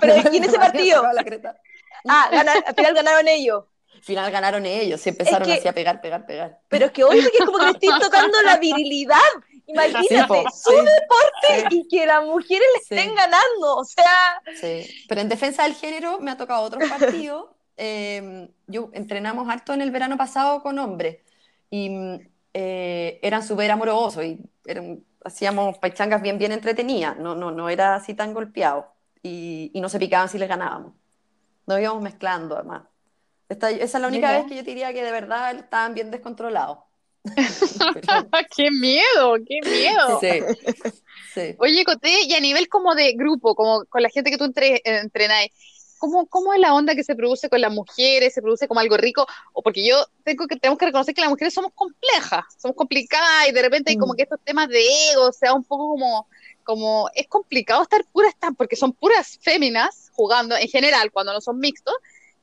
Pero 0.00 0.14
en 0.14 0.44
ese 0.44 0.58
partido? 0.58 1.02
Ah, 2.08 2.30
al 2.66 2.74
final 2.74 2.94
ganaron 2.94 3.28
ellos. 3.28 3.64
Al 3.94 4.02
final 4.02 4.30
ganaron 4.32 4.66
ellos, 4.66 5.00
se 5.00 5.10
empezaron 5.10 5.48
así 5.48 5.68
a 5.68 5.72
pegar, 5.72 6.00
pegar, 6.00 6.26
pegar. 6.26 6.58
Pero 6.68 6.86
es 6.86 6.92
que 6.92 7.04
hoy 7.04 7.20
que 7.20 7.38
es 7.38 7.44
como 7.44 7.58
que 7.58 7.66
le 7.66 7.70
estoy 7.72 8.00
tocando 8.00 8.40
la 8.42 8.56
virilidad. 8.56 9.18
Imagínate, 9.66 10.44
su 10.52 10.72
deporte 10.72 11.68
y 11.70 11.86
que 11.86 12.04
las 12.04 12.24
mujeres 12.24 12.66
le 12.74 12.80
estén 12.80 13.14
ganando, 13.14 13.76
o 13.76 13.84
sea... 13.84 14.42
Sí, 14.60 15.04
pero 15.08 15.20
en 15.20 15.28
defensa 15.28 15.62
del 15.62 15.74
género 15.74 16.18
me 16.18 16.32
ha 16.32 16.36
tocado 16.36 16.62
otro 16.62 16.80
partido. 16.88 17.56
Em, 17.74 18.48
yo 18.66 18.90
entrenamos 18.92 19.48
harto 19.48 19.72
en 19.72 19.80
el 19.80 19.90
verano 19.90 20.18
pasado 20.18 20.62
con 20.62 20.78
hombres 20.78 21.18
y 21.70 21.90
eh, 22.52 23.18
eran 23.22 23.42
súper 23.42 23.70
amorosos 23.70 24.24
y 24.24 24.38
eran 24.66 25.02
hacíamos 25.24 25.78
paichangas 25.78 26.22
bien, 26.22 26.38
bien 26.38 26.52
entretenidas, 26.52 27.16
no, 27.18 27.34
no, 27.34 27.50
no 27.50 27.68
era 27.68 27.94
así 27.94 28.14
tan 28.14 28.34
golpeado 28.34 28.92
y, 29.22 29.70
y 29.74 29.80
no 29.80 29.88
se 29.88 29.98
picaban 29.98 30.28
si 30.28 30.38
les 30.38 30.48
ganábamos. 30.48 30.94
Nos 31.66 31.80
íbamos 31.80 32.02
mezclando 32.02 32.56
además. 32.56 32.82
esa 33.48 33.70
es 33.70 33.94
la 33.94 34.08
única 34.08 34.32
vez 34.32 34.46
que 34.46 34.56
yo 34.56 34.62
diría 34.62 34.92
que 34.92 35.04
de 35.04 35.12
verdad 35.12 35.54
estaban 35.54 35.94
bien 35.94 36.10
descontrolados. 36.10 36.78
¡Qué 38.56 38.70
miedo! 38.70 39.36
¡Qué 39.46 39.60
miedo! 39.68 40.20
Sí, 41.34 41.54
Oye, 41.58 41.82
Coté, 41.84 42.24
y 42.24 42.34
a 42.34 42.40
nivel 42.40 42.68
como 42.68 42.94
de 42.94 43.12
grupo, 43.14 43.54
como 43.54 43.86
con 43.86 44.02
la 44.02 44.10
gente 44.10 44.30
que 44.30 44.36
tú 44.36 44.44
entre, 44.44 44.82
entrenáis, 44.84 45.50
¿Cómo, 46.02 46.26
¿Cómo 46.26 46.52
es 46.52 46.58
la 46.58 46.74
onda 46.74 46.96
que 46.96 47.04
se 47.04 47.14
produce 47.14 47.48
con 47.48 47.60
las 47.60 47.72
mujeres? 47.72 48.34
¿Se 48.34 48.42
produce 48.42 48.66
como 48.66 48.80
algo 48.80 48.96
rico? 48.96 49.24
O 49.52 49.62
porque 49.62 49.86
yo 49.86 50.04
tengo 50.24 50.48
que, 50.48 50.56
tenemos 50.56 50.76
que 50.76 50.86
reconocer 50.86 51.14
que 51.14 51.20
las 51.20 51.30
mujeres 51.30 51.54
somos 51.54 51.70
complejas, 51.76 52.42
somos 52.58 52.76
complicadas 52.76 53.48
y 53.48 53.52
de 53.52 53.62
repente 53.62 53.92
hay 53.92 53.96
como 53.96 54.14
mm. 54.14 54.16
que 54.16 54.22
estos 54.24 54.40
temas 54.44 54.68
de 54.68 54.82
ego, 55.12 55.28
o 55.28 55.32
sea, 55.32 55.54
un 55.54 55.62
poco 55.62 55.90
como, 55.90 56.26
como 56.64 57.08
es 57.14 57.28
complicado 57.28 57.82
estar 57.82 58.04
puras, 58.06 58.34
porque 58.58 58.74
son 58.74 58.94
puras 58.94 59.38
féminas 59.42 60.10
jugando 60.12 60.56
en 60.56 60.66
general 60.66 61.12
cuando 61.12 61.32
no 61.32 61.40
son 61.40 61.60
mixtos. 61.60 61.94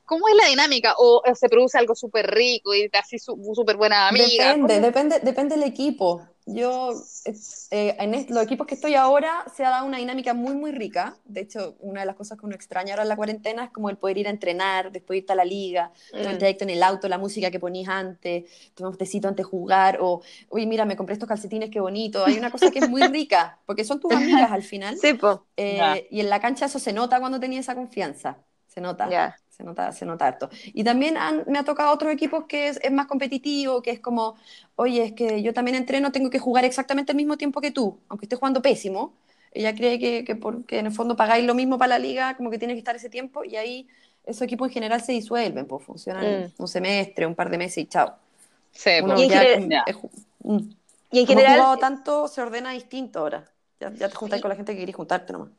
¿Cómo 0.06 0.26
es 0.28 0.36
la 0.36 0.46
dinámica? 0.46 0.94
¿O, 0.96 1.22
se 1.34 1.50
produce 1.50 1.76
algo 1.76 1.94
súper 1.94 2.30
rico 2.30 2.74
y 2.74 2.88
así 2.94 3.18
súper 3.18 3.76
buena 3.76 4.08
amiga? 4.08 4.54
Depende, 4.54 4.80
depende, 4.80 5.20
depende 5.20 5.56
del 5.56 5.68
equipo. 5.68 6.26
Yo, 6.46 6.92
eh, 7.70 7.96
en 7.98 8.26
los 8.28 8.42
equipos 8.42 8.66
que 8.66 8.74
estoy 8.74 8.94
ahora, 8.94 9.44
se 9.54 9.64
ha 9.64 9.70
dado 9.70 9.86
una 9.86 9.98
dinámica 9.98 10.34
muy, 10.34 10.54
muy 10.54 10.72
rica. 10.72 11.16
De 11.24 11.42
hecho, 11.42 11.76
una 11.80 12.00
de 12.00 12.06
las 12.06 12.16
cosas 12.16 12.38
que 12.38 12.46
uno 12.46 12.54
extraña 12.54 12.92
ahora 12.92 13.02
en 13.02 13.08
la 13.08 13.16
cuarentena 13.16 13.64
es 13.64 13.70
como 13.70 13.90
el 13.90 13.96
poder 13.98 14.18
ir 14.18 14.26
a 14.26 14.30
entrenar, 14.30 14.90
después 14.90 15.18
irte 15.18 15.32
a 15.32 15.36
la 15.36 15.44
liga, 15.44 15.92
mm. 16.12 16.16
el 16.16 16.38
trayecto 16.38 16.64
en 16.64 16.70
el 16.70 16.82
auto, 16.82 17.08
la 17.08 17.18
música 17.18 17.50
que 17.50 17.60
ponías 17.60 17.88
antes, 17.88 18.44
tomar 18.74 18.92
un 18.92 18.98
tecito 18.98 19.28
antes 19.28 19.44
de 19.44 19.50
jugar, 19.50 19.98
o, 20.00 20.22
oye, 20.48 20.66
mira, 20.66 20.84
me 20.84 20.96
compré 20.96 21.12
estos 21.12 21.28
calcetines, 21.28 21.70
qué 21.70 21.80
bonito. 21.80 22.24
Hay 22.24 22.38
una 22.38 22.50
cosa 22.50 22.70
que 22.70 22.80
es 22.80 22.88
muy 22.88 23.02
rica, 23.02 23.58
porque 23.66 23.84
son 23.84 24.00
tus 24.00 24.12
amigas 24.12 24.50
al 24.50 24.62
final. 24.62 24.96
Sí, 25.00 25.14
po. 25.14 25.46
Eh, 25.56 26.08
y 26.10 26.20
en 26.20 26.28
la 26.28 26.40
cancha 26.40 26.66
eso 26.66 26.78
se 26.78 26.92
nota 26.92 27.20
cuando 27.20 27.40
tenía 27.40 27.60
esa 27.60 27.74
confianza. 27.74 28.38
Se 28.66 28.80
nota. 28.80 29.08
Se 29.60 29.66
nota, 29.66 29.92
se 29.92 30.06
nota 30.06 30.26
harto. 30.26 30.48
Y 30.72 30.84
también 30.84 31.16
me 31.46 31.58
ha 31.58 31.64
tocado 31.64 31.92
otros 31.92 32.10
equipos 32.10 32.46
que 32.46 32.68
es, 32.68 32.80
es, 32.82 32.90
más 32.90 33.06
competitivo, 33.06 33.82
que 33.82 33.90
es 33.90 34.00
como, 34.00 34.36
oye, 34.74 35.04
es 35.04 35.12
que 35.12 35.42
yo 35.42 35.52
también 35.52 35.74
entreno, 35.74 36.12
tengo 36.12 36.30
que 36.30 36.38
jugar 36.38 36.64
exactamente 36.64 37.12
el 37.12 37.16
mismo 37.16 37.36
tiempo 37.36 37.60
que 37.60 37.70
tú, 37.70 38.00
aunque 38.08 38.24
esté 38.24 38.36
jugando 38.36 38.62
pésimo. 38.62 39.12
Ella 39.52 39.74
cree 39.74 39.98
que, 39.98 40.24
que 40.24 40.34
porque 40.34 40.78
en 40.78 40.86
el 40.86 40.92
fondo 40.92 41.14
pagáis 41.14 41.44
lo 41.44 41.54
mismo 41.54 41.76
para 41.76 41.90
la 41.90 41.98
liga, 41.98 42.38
como 42.38 42.50
que 42.50 42.58
tiene 42.58 42.72
que 42.72 42.78
estar 42.78 42.96
ese 42.96 43.10
tiempo, 43.10 43.44
y 43.44 43.56
ahí 43.56 43.86
esos 44.24 44.40
equipos 44.40 44.68
en 44.68 44.72
general 44.72 45.02
se 45.02 45.12
disuelven, 45.12 45.66
pues 45.66 45.84
funcionan 45.84 46.44
mm. 46.44 46.62
un 46.62 46.68
semestre, 46.68 47.26
un 47.26 47.34
par 47.34 47.50
de 47.50 47.58
meses 47.58 47.78
y 47.78 47.86
chao. 47.86 48.14
Sí, 48.72 48.92
pues. 49.02 49.20
y, 49.20 49.24
en 49.24 49.30
general, 49.30 49.84
mm. 50.38 50.58
y 51.10 51.20
en 51.20 51.26
general... 51.26 51.78
tanto, 51.78 52.28
se 52.28 52.40
ordena 52.40 52.72
distinto 52.72 53.18
ahora. 53.18 53.44
Ya, 53.78 53.92
ya 53.92 54.08
te 54.08 54.14
juntáis 54.14 54.40
con 54.40 54.48
la 54.48 54.56
gente 54.56 54.72
que 54.72 54.80
querés 54.80 54.96
juntarte 54.96 55.34
nomás. 55.34 55.50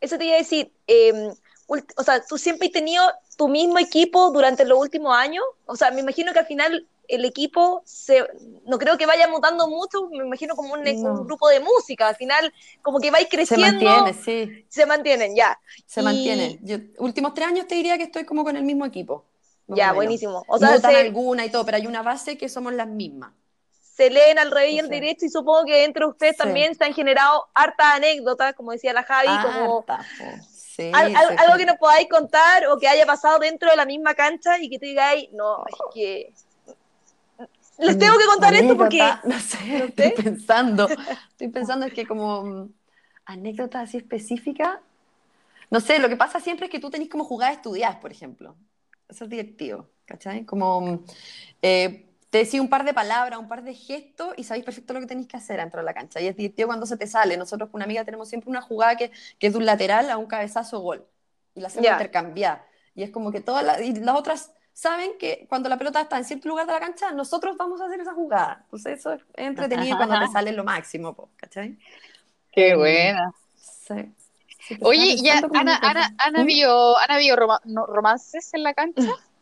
Eso 0.00 0.18
te 0.18 0.24
iba 0.24 0.34
a 0.34 0.38
decir, 0.38 0.72
eh, 0.88 1.30
o 1.66 2.02
sea, 2.02 2.24
tú 2.24 2.38
siempre 2.38 2.66
has 2.66 2.72
tenido 2.72 3.02
tu 3.36 3.48
mismo 3.48 3.78
equipo 3.78 4.30
durante 4.30 4.64
los 4.64 4.78
últimos 4.78 5.16
años. 5.16 5.44
O 5.66 5.76
sea, 5.76 5.90
me 5.90 6.00
imagino 6.00 6.32
que 6.32 6.40
al 6.40 6.46
final 6.46 6.86
el 7.08 7.24
equipo 7.24 7.82
se, 7.84 8.26
no 8.66 8.78
creo 8.78 8.96
que 8.96 9.06
vaya 9.06 9.28
mutando 9.28 9.68
mucho, 9.68 10.08
me 10.08 10.24
imagino 10.24 10.56
como 10.56 10.74
un, 10.74 10.86
un 10.86 11.26
grupo 11.26 11.48
de 11.48 11.60
música, 11.60 12.08
al 12.08 12.16
final 12.16 12.52
como 12.82 12.98
que 12.98 13.10
va 13.10 13.18
creciendo. 13.30 13.78
Se 13.78 13.84
mantiene, 13.84 14.14
sí. 14.14 14.66
Se 14.68 14.86
mantienen, 14.86 15.36
ya. 15.36 15.58
Se 15.86 16.02
mantienen. 16.02 16.58
Yo, 16.62 16.78
últimos 16.98 17.34
tres 17.34 17.48
años 17.48 17.66
te 17.66 17.74
diría 17.74 17.98
que 17.98 18.04
estoy 18.04 18.24
como 18.24 18.44
con 18.44 18.56
el 18.56 18.64
mismo 18.64 18.84
equipo. 18.86 19.24
Ya, 19.66 19.92
buenísimo. 19.92 20.44
O 20.46 20.58
sea, 20.58 20.78
se... 20.78 20.86
alguna 20.86 21.46
y 21.46 21.50
todo, 21.50 21.64
pero 21.64 21.78
hay 21.78 21.86
una 21.86 22.02
base 22.02 22.36
que 22.36 22.48
somos 22.48 22.74
las 22.74 22.86
mismas. 22.86 23.32
Se 23.96 24.10
leen 24.10 24.38
al 24.38 24.50
revés 24.50 24.72
y 24.72 24.78
al 24.80 24.88
derecho 24.88 25.24
y 25.24 25.30
supongo 25.30 25.64
que 25.66 25.84
entre 25.84 26.04
ustedes 26.04 26.36
también 26.36 26.74
se 26.74 26.84
han 26.84 26.92
generado 26.92 27.46
hartas 27.54 27.86
anécdotas, 27.94 28.54
como 28.54 28.72
decía 28.72 28.92
la 28.92 29.04
Javi, 29.04 29.28
como 29.40 29.84
algo 30.92 31.56
que 31.56 31.66
nos 31.66 31.76
podáis 31.76 32.08
contar 32.08 32.66
o 32.66 32.78
que 32.78 32.88
haya 32.88 33.06
pasado 33.06 33.38
dentro 33.38 33.70
de 33.70 33.76
la 33.76 33.86
misma 33.86 34.14
cancha 34.14 34.58
y 34.58 34.68
que 34.68 34.78
te 34.78 34.86
digáis, 34.86 35.28
no, 35.32 35.64
es 35.66 35.76
que 35.94 36.32
les 37.78 37.98
tengo 37.98 38.16
que 38.18 38.26
contar 38.26 38.54
esto 38.54 38.76
porque. 38.76 39.02
No 39.24 39.38
sé, 39.38 39.84
estoy 39.88 40.12
pensando. 40.12 40.88
Estoy 41.30 41.48
pensando 41.48 41.86
es 41.86 41.92
que 41.92 42.06
como 42.06 42.44
mm, 42.44 42.72
anécdota 43.26 43.80
así 43.80 43.96
específica. 43.96 44.80
No 45.70 45.80
sé, 45.80 45.98
lo 45.98 46.08
que 46.08 46.16
pasa 46.16 46.38
siempre 46.40 46.66
es 46.66 46.72
que 46.72 46.78
tú 46.78 46.90
tenés 46.90 47.08
como 47.08 47.24
jugadas 47.24 47.56
estudiadas, 47.56 47.96
por 47.96 48.12
ejemplo. 48.12 48.54
Eso 49.08 49.24
es 49.24 49.30
directivo, 49.30 49.88
¿cachai? 50.04 50.44
Como 50.44 50.80
mm, 50.80 51.04
eh, 51.62 52.06
te 52.34 52.38
decís 52.38 52.58
un 52.58 52.68
par 52.68 52.84
de 52.84 52.92
palabras, 52.92 53.38
un 53.38 53.46
par 53.46 53.62
de 53.62 53.72
gestos 53.74 54.34
y 54.36 54.42
sabéis 54.42 54.64
perfecto 54.64 54.92
lo 54.92 54.98
que 54.98 55.06
tenéis 55.06 55.28
que 55.28 55.36
hacer 55.36 55.60
dentro 55.60 55.78
de 55.78 55.84
la 55.84 55.94
cancha. 55.94 56.20
Y 56.20 56.26
es 56.26 56.36
divertido 56.36 56.66
cuando 56.66 56.84
se 56.84 56.96
te 56.96 57.06
sale. 57.06 57.36
Nosotros 57.36 57.70
con 57.70 57.78
una 57.78 57.84
amiga 57.84 58.04
tenemos 58.04 58.28
siempre 58.28 58.50
una 58.50 58.60
jugada 58.60 58.96
que, 58.96 59.12
que 59.38 59.46
es 59.46 59.52
de 59.52 59.58
un 59.60 59.64
lateral 59.64 60.10
a 60.10 60.16
un 60.16 60.26
cabezazo 60.26 60.80
gol. 60.80 61.06
Y 61.54 61.60
la 61.60 61.68
hacemos 61.68 61.88
intercambiar. 61.88 62.66
Y 62.96 63.04
es 63.04 63.10
como 63.12 63.30
que 63.30 63.40
todas 63.40 63.64
las, 63.64 63.80
y 63.80 63.94
las 63.94 64.16
otras 64.16 64.52
saben 64.72 65.12
que 65.16 65.46
cuando 65.48 65.68
la 65.68 65.78
pelota 65.78 66.00
está 66.00 66.18
en 66.18 66.24
cierto 66.24 66.48
lugar 66.48 66.66
de 66.66 66.72
la 66.72 66.80
cancha, 66.80 67.12
nosotros 67.12 67.56
vamos 67.56 67.80
a 67.80 67.86
hacer 67.86 68.00
esa 68.00 68.14
jugada. 68.14 68.62
Entonces 68.64 68.98
eso 68.98 69.12
es 69.12 69.22
entretenido 69.36 69.96
cuando 69.96 70.18
te 70.18 70.26
sale 70.26 70.50
lo 70.50 70.64
máximo, 70.64 71.30
¿cachai? 71.36 71.78
Qué 72.50 72.70
em, 72.70 72.78
buena. 72.78 73.32
Sí. 73.56 74.12
Oye, 74.80 75.18
ya, 75.22 75.40
Ana, 75.54 75.78
Ana, 75.80 76.12
Ana, 76.18 76.42
vio, 76.42 76.98
Ana 76.98 77.16
vio 77.18 77.36
romances 77.36 78.52
en 78.54 78.64
la 78.64 78.74
cancha. 78.74 79.02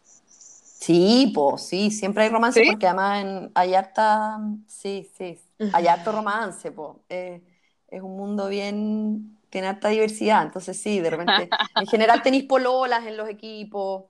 Sí, 0.82 1.30
pues 1.34 1.62
sí, 1.62 1.90
siempre 1.90 2.24
hay 2.24 2.28
romance 2.28 2.62
porque 2.68 2.86
además 2.86 3.50
hay 3.54 3.74
harta, 3.74 4.38
sí, 4.66 5.10
sí, 5.16 5.38
hay 5.72 5.86
harto 5.86 6.12
romance, 6.12 6.72
pues. 6.72 6.96
es 7.08 8.02
un 8.02 8.16
mundo 8.16 8.48
bien, 8.48 9.38
tiene 9.48 9.68
harta 9.68 9.88
diversidad, 9.88 10.42
entonces 10.42 10.76
sí, 10.76 11.00
de 11.00 11.10
repente, 11.10 11.48
en 11.76 11.86
general 11.86 12.20
tenéis 12.22 12.44
pololas 12.44 13.06
en 13.06 13.16
los 13.16 13.28
equipos, 13.28 14.04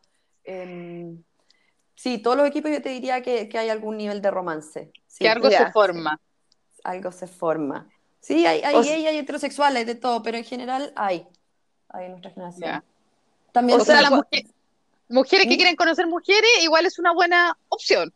Em, 0.44 1.22
sí, 1.94 2.18
todos 2.18 2.36
los 2.36 2.46
equipos 2.46 2.70
yo 2.70 2.82
te 2.82 2.90
diría 2.90 3.22
que, 3.22 3.48
hay 3.54 3.68
algún 3.68 3.96
nivel 3.96 4.20
de 4.20 4.30
romance. 4.30 4.92
que 5.18 5.28
algo 5.28 5.50
se 5.50 5.70
forma. 5.70 6.20
Algo 6.84 7.12
se 7.12 7.26
forma. 7.26 7.88
Sí, 8.20 8.46
hay, 8.46 8.62
hay 8.62 8.76
hay 8.76 9.18
heterosexuales, 9.18 9.86
de 9.86 9.94
todo, 9.94 10.22
pero 10.22 10.36
en 10.36 10.44
general 10.44 10.92
hay. 10.96 11.26
Hay 11.88 12.06
en 12.06 12.12
nuestra 12.12 12.30
generación. 12.30 12.84
También 13.52 13.80
o 13.80 13.84
sea, 13.84 14.02
las 14.02 14.12
mujeres 15.12 15.46
que 15.46 15.56
quieren 15.56 15.76
conocer 15.76 16.06
mujeres, 16.06 16.50
igual 16.62 16.86
es 16.86 16.98
una 16.98 17.12
buena 17.12 17.56
opción. 17.68 18.12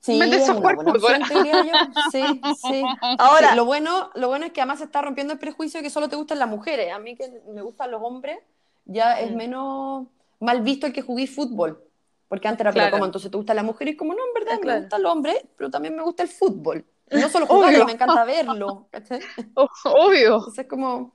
Sí, 0.00 0.18
es 0.20 0.48
una 0.48 0.60
buena 0.60 0.92
opción, 0.92 1.22
diría 1.28 1.64
yo. 1.64 1.72
Sí, 2.12 2.40
sí. 2.62 2.82
Ahora, 3.18 3.54
lo, 3.54 3.66
bueno, 3.66 4.10
lo 4.14 4.28
bueno 4.28 4.46
es 4.46 4.52
que 4.52 4.60
además 4.60 4.78
se 4.78 4.84
está 4.84 5.02
rompiendo 5.02 5.34
el 5.34 5.38
prejuicio 5.38 5.78
de 5.78 5.84
que 5.84 5.90
solo 5.90 6.08
te 6.08 6.16
gustan 6.16 6.38
las 6.38 6.48
mujeres. 6.48 6.92
A 6.92 6.98
mí 6.98 7.16
que 7.16 7.42
me 7.52 7.60
gustan 7.60 7.90
los 7.90 8.02
hombres, 8.02 8.38
ya 8.86 9.20
es 9.20 9.30
mm. 9.30 9.36
menos 9.36 10.06
mal 10.38 10.62
visto 10.62 10.86
el 10.86 10.92
que 10.92 11.02
jugué 11.02 11.26
fútbol. 11.26 11.84
Porque 12.28 12.48
antes 12.48 12.60
era, 12.60 12.72
pero 12.72 12.90
como 12.92 13.04
entonces 13.04 13.30
te 13.30 13.36
gusta 13.36 13.54
la 13.54 13.64
mujer 13.64 13.88
y 13.88 13.96
como 13.96 14.14
no, 14.14 14.20
en 14.24 14.34
verdad 14.34 14.60
me 14.62 14.80
gusta 14.80 14.96
el 14.96 15.06
hombre, 15.06 15.46
pero 15.56 15.68
también 15.68 15.96
me 15.96 16.02
gusta 16.02 16.22
el 16.22 16.28
fútbol. 16.28 16.84
no 17.10 17.28
solo 17.28 17.46
jugarlo, 17.48 17.84
me 17.84 17.92
encanta 17.92 18.24
verlo. 18.24 18.86
Obvio. 19.84 20.36
Entonces 20.36 20.66
como, 20.66 21.12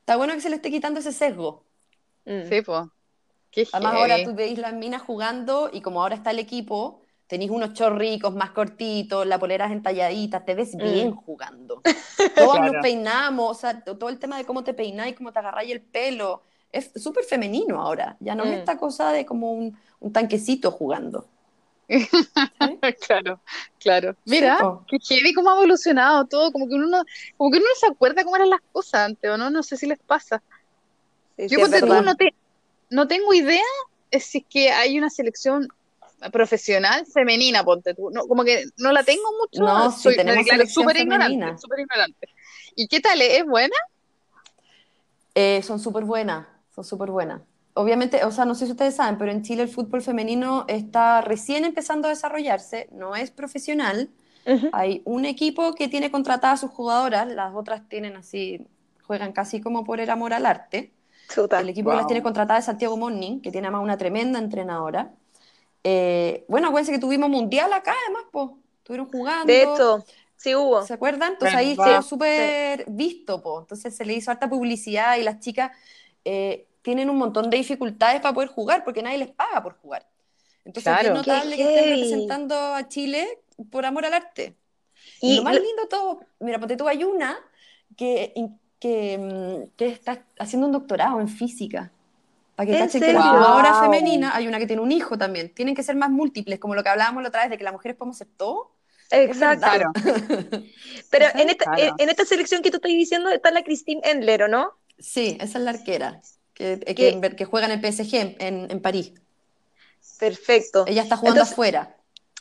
está 0.00 0.16
bueno 0.16 0.32
que 0.32 0.40
se 0.40 0.48
le 0.48 0.56
esté 0.56 0.70
quitando 0.70 1.00
ese 1.00 1.12
sesgo. 1.12 1.62
Mm. 2.24 2.48
Sí, 2.48 2.62
pues. 2.62 2.86
Además 3.72 3.94
ahora 3.94 4.24
tú 4.24 4.34
veis 4.34 4.58
las 4.58 4.74
minas 4.74 5.02
jugando 5.02 5.70
y 5.72 5.80
como 5.80 6.02
ahora 6.02 6.14
está 6.14 6.30
el 6.30 6.38
equipo, 6.38 7.00
tenéis 7.26 7.50
unos 7.50 7.72
chorricos 7.72 8.34
más 8.34 8.50
cortitos, 8.50 9.26
la 9.26 9.38
polera 9.38 9.66
es 9.66 9.72
entalladita, 9.72 10.44
te 10.44 10.54
ves 10.54 10.74
mm. 10.74 10.78
bien 10.78 11.14
jugando. 11.14 11.82
Todos 12.36 12.60
nos 12.60 12.82
peinamos, 12.82 13.50
o 13.50 13.60
sea, 13.60 13.80
todo 13.82 14.08
el 14.08 14.18
tema 14.18 14.36
de 14.36 14.44
cómo 14.44 14.64
te 14.64 14.74
peináis, 14.74 15.16
cómo 15.16 15.32
te 15.32 15.38
agarráis 15.38 15.72
el 15.72 15.80
pelo 15.80 16.42
es 16.74 16.90
súper 16.96 17.24
femenino 17.24 17.80
ahora, 17.80 18.16
ya 18.20 18.34
no 18.34 18.42
es 18.44 18.50
mm. 18.50 18.54
esta 18.54 18.76
cosa 18.76 19.12
de 19.12 19.24
como 19.24 19.52
un, 19.52 19.78
tanquecito 20.12 20.70
jugando. 20.70 21.26
claro, 23.06 23.40
claro. 23.78 24.16
Mira, 24.24 24.58
qué 24.88 24.98
heavy 24.98 25.32
cómo 25.34 25.50
ha 25.50 25.56
evolucionado 25.56 26.26
todo, 26.26 26.50
como 26.50 26.68
que 26.68 26.74
uno 26.74 27.04
como 27.36 27.50
que 27.50 27.58
uno 27.58 27.66
no 27.68 27.74
se 27.78 27.86
acuerda 27.86 28.24
cómo 28.24 28.36
eran 28.36 28.50
las 28.50 28.60
cosas 28.72 29.06
antes, 29.06 29.30
¿o 29.30 29.36
no? 29.36 29.50
No 29.50 29.62
sé 29.62 29.76
si 29.76 29.86
les 29.86 29.98
pasa. 29.98 30.42
Yo 31.36 31.58
no, 31.58 32.14
no 32.94 33.08
tengo 33.08 33.34
idea 33.34 33.62
si 34.10 34.38
es 34.38 34.44
que 34.48 34.70
hay 34.70 34.96
una 34.96 35.10
selección 35.10 35.68
profesional 36.32 37.04
femenina, 37.06 37.64
ponte 37.64 37.94
tú. 37.94 38.10
No, 38.10 38.26
como 38.26 38.44
que 38.44 38.64
no 38.78 38.92
la 38.92 39.02
tengo 39.02 39.30
mucho. 39.40 39.62
No, 39.62 39.90
soy 39.90 40.16
tenemos 40.16 40.46
súper 40.72 40.96
ignorante, 40.96 41.34
ignorante. 41.34 42.28
¿Y 42.76 42.88
qué 42.88 43.00
tal? 43.00 43.20
¿Es 43.20 43.44
buena? 43.44 43.76
Eh, 45.34 45.62
son 45.62 45.80
súper 45.80 46.04
buenas 46.04 46.46
son 46.74 46.84
súper 46.84 47.10
buenas. 47.10 47.42
Obviamente, 47.74 48.24
o 48.24 48.30
sea, 48.30 48.44
no 48.44 48.54
sé 48.54 48.66
si 48.66 48.72
ustedes 48.72 48.96
saben, 48.96 49.18
pero 49.18 49.30
en 49.30 49.42
Chile 49.42 49.62
el 49.62 49.68
fútbol 49.68 50.02
femenino 50.02 50.64
está 50.68 51.20
recién 51.20 51.64
empezando 51.64 52.08
a 52.08 52.10
desarrollarse, 52.10 52.88
no 52.92 53.16
es 53.16 53.30
profesional. 53.30 54.10
Hay 54.72 55.00
un 55.06 55.24
equipo 55.24 55.74
que 55.74 55.88
tiene 55.88 56.10
contratadas 56.10 56.62
a 56.62 56.66
sus 56.66 56.76
jugadoras, 56.76 57.26
las 57.32 57.54
otras 57.54 57.88
tienen 57.88 58.16
así, 58.16 58.66
juegan 59.02 59.32
casi 59.32 59.62
como 59.62 59.84
por 59.84 60.00
el 60.00 60.10
amor 60.10 60.34
al 60.34 60.44
arte. 60.44 60.92
El 61.60 61.68
equipo 61.68 61.90
que 61.90 61.96
las 61.96 62.06
tiene 62.06 62.22
contratadas 62.22 62.60
es 62.60 62.66
Santiago 62.66 62.96
Morning, 62.96 63.40
que 63.40 63.50
tiene 63.50 63.66
además 63.66 63.82
una 63.82 63.96
tremenda 63.96 64.38
entrenadora. 64.38 65.12
Eh, 65.82 66.44
bueno, 66.48 66.68
acuérdense 66.68 66.92
que 66.92 66.98
tuvimos 66.98 67.28
mundial 67.28 67.72
acá, 67.72 67.94
además, 68.06 68.24
pues, 68.32 68.50
estuvieron 68.78 69.10
jugando. 69.10 69.46
De 69.46 69.62
hecho, 69.62 70.04
sí 70.36 70.54
hubo. 70.54 70.82
¿Se 70.82 70.94
acuerdan? 70.94 71.32
Entonces 71.32 71.56
ahí 71.56 71.76
fue 71.76 72.02
súper 72.02 72.84
visto, 72.88 73.42
pues. 73.42 73.62
Entonces 73.62 73.96
se 73.96 74.04
le 74.04 74.14
hizo 74.14 74.30
harta 74.30 74.48
publicidad 74.48 75.16
y 75.16 75.22
las 75.22 75.40
chicas 75.40 75.72
eh, 76.24 76.66
tienen 76.82 77.10
un 77.10 77.16
montón 77.16 77.50
de 77.50 77.56
dificultades 77.56 78.20
para 78.20 78.34
poder 78.34 78.48
jugar 78.48 78.84
porque 78.84 79.02
nadie 79.02 79.18
les 79.18 79.30
paga 79.30 79.62
por 79.62 79.74
jugar. 79.78 80.06
Entonces 80.64 80.94
es 81.02 81.10
notable 81.12 81.56
que 81.56 81.62
estén 81.62 81.90
representando 81.90 82.54
a 82.56 82.88
Chile 82.88 83.40
por 83.70 83.84
amor 83.84 84.06
al 84.06 84.14
arte. 84.14 84.56
Y, 85.20 85.36
lo 85.36 85.42
más 85.42 85.54
lindo 85.54 85.86
todo, 85.88 86.20
mira, 86.40 86.58
porque 86.58 86.76
tú 86.76 86.88
hay 86.88 87.04
una 87.04 87.38
que, 87.96 88.32
que, 88.84 89.16
mm, 89.16 89.76
que, 89.78 89.86
está 89.86 90.22
haciendo 90.38 90.66
un 90.66 90.72
doctorado 90.74 91.18
en 91.18 91.28
física. 91.28 91.90
Para 92.54 92.70
que 92.70 92.78
cachen 92.78 93.00
que 93.00 93.14
la 93.14 93.22
jugadora 93.22 93.80
femenina, 93.80 94.36
hay 94.36 94.46
una 94.46 94.58
que 94.58 94.66
tiene 94.66 94.82
un 94.82 94.92
hijo 94.92 95.16
también. 95.16 95.54
Tienen 95.54 95.74
que 95.74 95.82
ser 95.82 95.96
más 95.96 96.10
múltiples, 96.10 96.58
como 96.58 96.74
lo 96.74 96.82
que 96.82 96.90
hablábamos 96.90 97.22
la 97.22 97.30
otra 97.30 97.40
vez 97.40 97.50
de 97.50 97.56
que 97.56 97.64
las 97.64 97.72
mujeres 97.72 97.96
podemos 97.96 98.18
ser 98.18 98.28
todo. 98.36 98.72
Exacto. 99.10 99.90
Pero 101.10 101.26
en 101.34 101.48
esta, 101.48 101.72
en, 101.98 102.08
esta 102.10 102.26
selección 102.26 102.60
que 102.60 102.70
tú 102.70 102.76
estás 102.76 102.90
diciendo 102.90 103.30
está 103.30 103.50
la 103.50 103.64
Christine 103.64 104.02
Endler, 104.04 104.50
¿no? 104.50 104.72
Sí, 104.98 105.38
esa 105.40 105.58
es 105.58 105.64
la 105.64 105.70
arquera, 105.70 106.20
que, 106.52 106.78
que, 106.80 107.34
que 107.36 107.44
juega 107.46 107.66
en 107.66 107.72
el 107.72 107.92
PSG 107.92 108.36
en, 108.38 108.70
en, 108.70 108.82
París. 108.82 109.14
Perfecto. 110.18 110.84
Ella 110.86 111.02
está 111.02 111.16
jugando 111.16 111.42
afuera. 111.42 111.96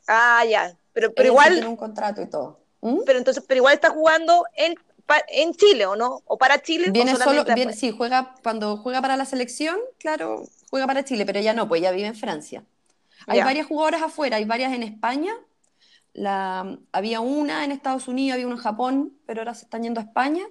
Ah, 0.08 0.44
ya. 0.48 0.76
Pero, 0.92 1.14
pero 1.14 1.30
igual. 1.30 1.54
Tiene 1.54 1.68
un 1.68 1.78
contrato 1.78 2.22
y 2.22 2.30
todo. 2.30 2.60
¿Mm? 2.82 3.00
Pero 3.06 3.18
entonces, 3.18 3.44
pero 3.48 3.60
igual 3.60 3.76
está 3.76 3.92
jugando 3.92 4.46
en, 4.58 4.76
en 5.30 5.54
Chile, 5.54 5.86
¿o 5.86 5.96
no? 5.96 6.22
¿O 6.26 6.38
para 6.38 6.62
Chile? 6.62 6.92
Viene 6.92 7.16
solo, 7.16 7.44
viene, 7.44 7.74
sí, 7.74 7.92
juega, 7.92 8.36
cuando 8.44 8.78
juega 8.78 9.02
para 9.02 9.18
la 9.18 9.26
selección, 9.26 9.78
claro, 10.00 10.46
juega 10.70 10.88
para 10.88 11.04
Chile, 11.04 11.26
pero 11.26 11.40
ella 11.40 11.54
no, 11.54 11.68
pues 11.68 11.82
ella 11.82 11.92
vive 11.92 12.08
en 12.08 12.16
Francia. 12.16 12.64
Hay 13.28 13.42
varias 13.42 13.68
jugadoras 13.68 14.02
afuera, 14.02 14.38
hay 14.38 14.46
varias 14.46 14.74
en 14.74 14.84
España. 14.84 15.34
La, 16.14 16.78
había 16.92 17.22
una 17.22 17.64
en 17.64 17.72
Estados 17.72 18.08
Unidos, 18.08 18.36
había 18.36 18.48
una 18.48 18.56
en 18.56 18.62
Japón, 18.62 19.14
pero 19.26 19.42
ahora 19.42 19.54
se 19.54 19.66
están 19.66 19.84
yendo 19.84 20.00
a 20.00 20.04
España. 20.04 20.44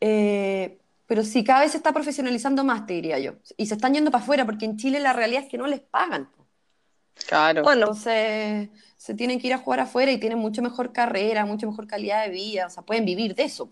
Eh, 0.00 0.78
pero 1.06 1.22
sí, 1.22 1.44
cada 1.44 1.60
vez 1.60 1.72
se 1.72 1.76
está 1.76 1.92
profesionalizando 1.92 2.64
más, 2.64 2.86
te 2.86 2.94
diría 2.94 3.18
yo. 3.18 3.34
Y 3.56 3.66
se 3.66 3.74
están 3.74 3.94
yendo 3.94 4.10
para 4.10 4.22
afuera, 4.22 4.44
porque 4.44 4.64
en 4.64 4.76
Chile 4.76 5.00
la 5.00 5.12
realidad 5.12 5.44
es 5.44 5.48
que 5.48 5.58
no 5.58 5.66
les 5.66 5.80
pagan. 5.80 6.28
Claro. 7.26 7.62
Bueno, 7.62 7.82
entonces 7.82 8.68
se 8.96 9.14
tienen 9.14 9.40
que 9.40 9.48
ir 9.48 9.54
a 9.54 9.58
jugar 9.58 9.80
afuera 9.80 10.10
y 10.12 10.18
tienen 10.18 10.38
mucho 10.38 10.62
mejor 10.62 10.92
carrera, 10.92 11.44
mucho 11.44 11.66
mejor 11.68 11.86
calidad 11.86 12.24
de 12.24 12.30
vida, 12.30 12.66
o 12.66 12.70
sea, 12.70 12.82
pueden 12.82 13.04
vivir 13.04 13.34
de 13.34 13.44
eso. 13.44 13.68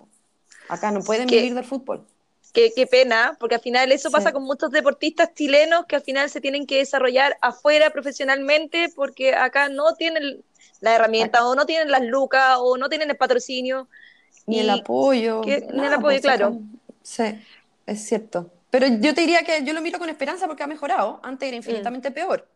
Acá 0.68 0.90
no 0.90 1.00
pueden 1.00 1.26
vivir 1.26 1.54
del 1.54 1.64
fútbol. 1.64 2.06
Qué, 2.52 2.70
qué, 2.76 2.86
pena, 2.86 3.36
porque 3.40 3.54
al 3.54 3.62
final 3.62 3.92
eso 3.92 4.10
pasa 4.10 4.30
con 4.30 4.42
muchos 4.42 4.70
deportistas 4.70 5.32
chilenos 5.34 5.86
que 5.86 5.96
al 5.96 6.02
final 6.02 6.28
se 6.28 6.42
tienen 6.42 6.66
que 6.66 6.78
desarrollar 6.78 7.38
afuera 7.40 7.88
profesionalmente 7.90 8.92
porque 8.94 9.34
acá 9.34 9.70
no 9.70 9.94
tienen 9.94 10.44
la 10.80 10.94
herramienta 10.94 11.46
o 11.46 11.54
no 11.54 11.64
tienen 11.64 11.90
las 11.90 12.02
lucas 12.02 12.56
o 12.58 12.76
no 12.76 12.90
tienen 12.90 13.08
el 13.08 13.16
patrocinio. 13.16 13.88
Ni 14.44 14.58
el 14.58 14.68
apoyo. 14.68 15.40
ni 15.46 15.52
el 15.52 15.94
apoyo, 15.94 16.00
pues, 16.00 16.20
claro. 16.20 16.58
Sí, 17.02 17.24
es 17.86 18.04
cierto. 18.04 18.50
Pero 18.68 18.86
yo 18.86 19.14
te 19.14 19.22
diría 19.22 19.44
que 19.44 19.64
yo 19.64 19.72
lo 19.72 19.80
miro 19.80 19.98
con 19.98 20.10
esperanza 20.10 20.46
porque 20.46 20.62
ha 20.62 20.66
mejorado. 20.66 21.20
Antes 21.22 21.48
era 21.48 21.56
infinitamente 21.56 22.10
peor. 22.10 22.51